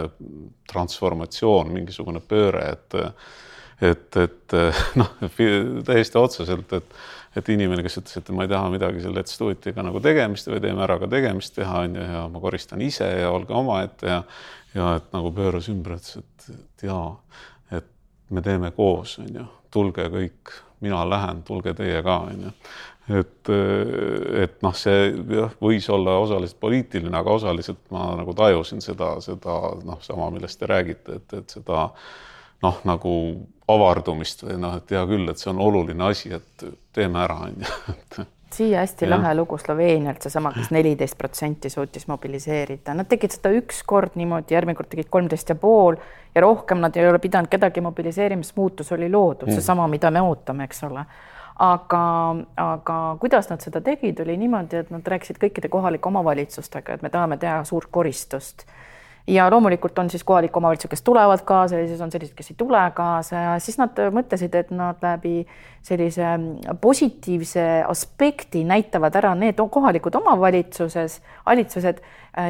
[0.72, 2.98] transformatsioon, mingisugune pööre, et
[3.86, 4.56] et, et
[5.00, 5.12] noh,
[5.86, 6.98] täiesti otseselt, et
[7.36, 10.48] et inimene, kes ütles, et ma ei taha midagi selle Let's Do It'iga nagu tegemist
[10.48, 14.08] või teeme ära ka tegemist teha, on ju, ja ma koristan ise ja olge omaette
[14.08, 14.22] ja
[14.76, 17.14] ja et nagu pööras ümber, ütles, et, et jaa,
[17.72, 17.86] et
[18.32, 20.52] me teeme koos, on ju, tulge kõik,
[20.84, 22.52] mina lähen, tulge teie ka, on ju
[23.08, 23.50] et,
[24.42, 29.58] et noh, see jah, võis olla osaliselt poliitiline, aga osaliselt ma nagu tajusin seda, seda
[29.86, 31.88] noh, sama, millest te räägite, et, et seda
[32.64, 33.12] noh, nagu
[33.70, 37.62] avardumist või noh, et hea küll, et see on oluline asi, et teeme ära, on
[37.62, 38.26] ju
[38.56, 39.10] siia hästi ja.
[39.10, 44.54] lahe lugu Sloveenialt, seesama, kes neliteist protsenti suutis mobiliseerida, nad tegid seda üks kord niimoodi,
[44.56, 45.98] järgmine kord tegid kolmteist ja pool
[46.34, 50.10] ja rohkem nad ei ole pidanud kedagi mobiliseerima, sest muutus oli loodud mm., seesama, mida
[50.14, 51.04] me ootame, eks ole
[51.58, 57.06] aga, aga kuidas nad seda tegid, oli niimoodi, et nad rääkisid kõikide kohalike omavalitsustega, et
[57.06, 58.66] me tahame teha suurt koristust.
[59.26, 62.58] Ja loomulikult on siis kohalik omavalitsus, kes tulevad kaasa ja siis on sellised, kes ei
[62.60, 63.34] tule kaasa.
[63.36, 65.40] Ja siis nad mõtlesid, et nad läbi
[65.82, 66.36] sellise
[66.80, 71.98] positiivse aspekti näitavad ära need kohalikud omavalitsuses, valitsused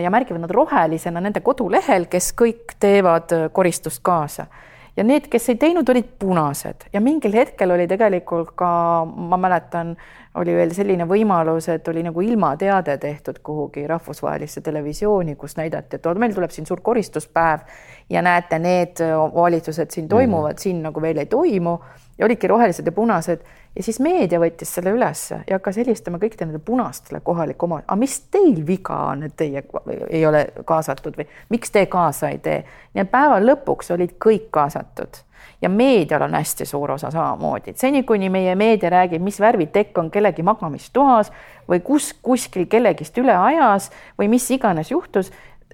[0.02, 4.50] ja märgivad nad rohelisena nende kodulehel, kes kõik teevad koristust kaasa
[4.96, 6.86] ja need, kes ei teinud, olid punased.
[6.92, 8.68] Ja mingil hetkel oli tegelikult ka,
[9.04, 9.94] ma mäletan,
[10.40, 16.08] oli veel selline võimalus, et oli nagu ilmateade tehtud kuhugi rahvusvahelisse televisiooni, kus näidati, et
[16.20, 17.64] meil tuleb siin suur koristuspäev
[18.10, 20.62] ja näete, need valitsused siin toimuvad mm, -hmm.
[20.62, 21.78] siin nagu veel ei toimu.
[22.18, 23.40] Ja olidki rohelised ja punased
[23.76, 27.98] ja siis meedia võttis selle ülesse ja hakkas helistama kõikidele nendele punastele kohalikku oma, aga
[28.00, 29.62] mis teil viga on, et teie
[30.08, 32.64] ei ole kaasatud või miks te kaasa ei tee?
[32.94, 35.22] et päeva lõpuks olid kõik kaasatud.
[35.62, 39.68] Ja meedial on hästi suur osa samamoodi, et seni, kuni meie meedia räägib, mis värvi
[39.72, 41.30] tekk on kellegi magamistoas
[41.68, 45.30] või kus kuskil kellegist üle ajas või mis iganes juhtus,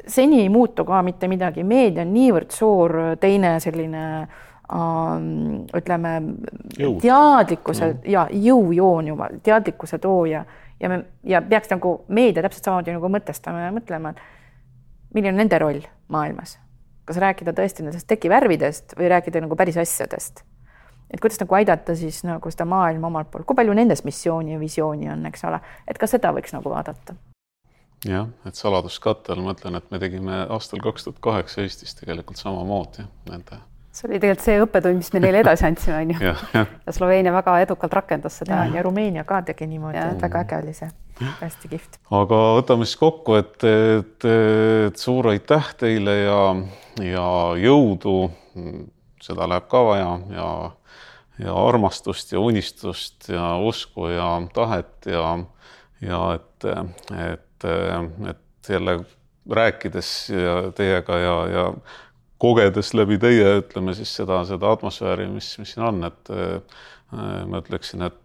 [0.06, 4.51] seni ei muutu ka mitte midagi, meedia on niivõrd suur teine selline äh,
[5.76, 6.12] Ütleme,
[7.02, 7.98] teadlikkuse mm.
[8.08, 10.44] ja jõujoon juba, teadlikkuse tooja
[10.80, 15.42] ja me ja peaks nagu meedia täpselt samamoodi nagu mõtestama ja mõtlema, et milline on
[15.44, 16.58] nende roll maailmas.
[17.04, 20.44] kas rääkida tõesti nendest tekivärvidest või rääkida nagu päris asjadest?
[21.10, 24.60] et kuidas nagu aidata siis nagu seda maailma omalt poolt, kui palju nendes missiooni ja
[24.60, 27.14] visiooni on, eks ole, et ka seda võiks nagu vaadata
[28.08, 32.40] jah, et saladuskatte all ma ütlen, et me tegime aastal kaks tuhat kaheksa Eestis tegelikult
[32.40, 33.60] samamoodi nende
[34.02, 36.32] see oli tegelikult see õppetund, mis me neile edasi andsime, on ju.
[36.56, 38.64] ja Sloveenia väga edukalt rakendas seda.
[38.74, 40.90] ja Rumeenia ka tegi niimoodi, et väga äge oli see,
[41.40, 42.00] hästi kihvt.
[42.18, 44.28] aga võtame siis kokku, et, et,
[44.88, 46.42] et suur aitäh teile ja,
[47.06, 47.28] ja
[47.62, 48.18] jõudu.
[49.22, 50.48] seda läheb ka vaja ja,
[51.38, 55.38] ja armastust ja unistust ja usku ja tahet ja,
[56.02, 56.66] ja et,
[57.30, 59.04] et et, jälle
[59.50, 61.74] rääkides ja teiega ja, ja
[62.42, 66.58] kogedes läbi teie, ütleme siis seda, seda atmosfääri, mis, mis siin on, et äh,
[67.46, 68.24] ma ütleksin, et,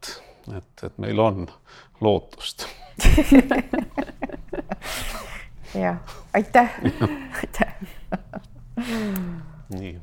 [0.58, 1.46] et, et meil on
[2.02, 2.66] lootust.
[5.78, 5.98] Jah,
[6.34, 6.70] aitäh.
[7.38, 7.72] Aitäh.
[9.70, 10.02] Nii.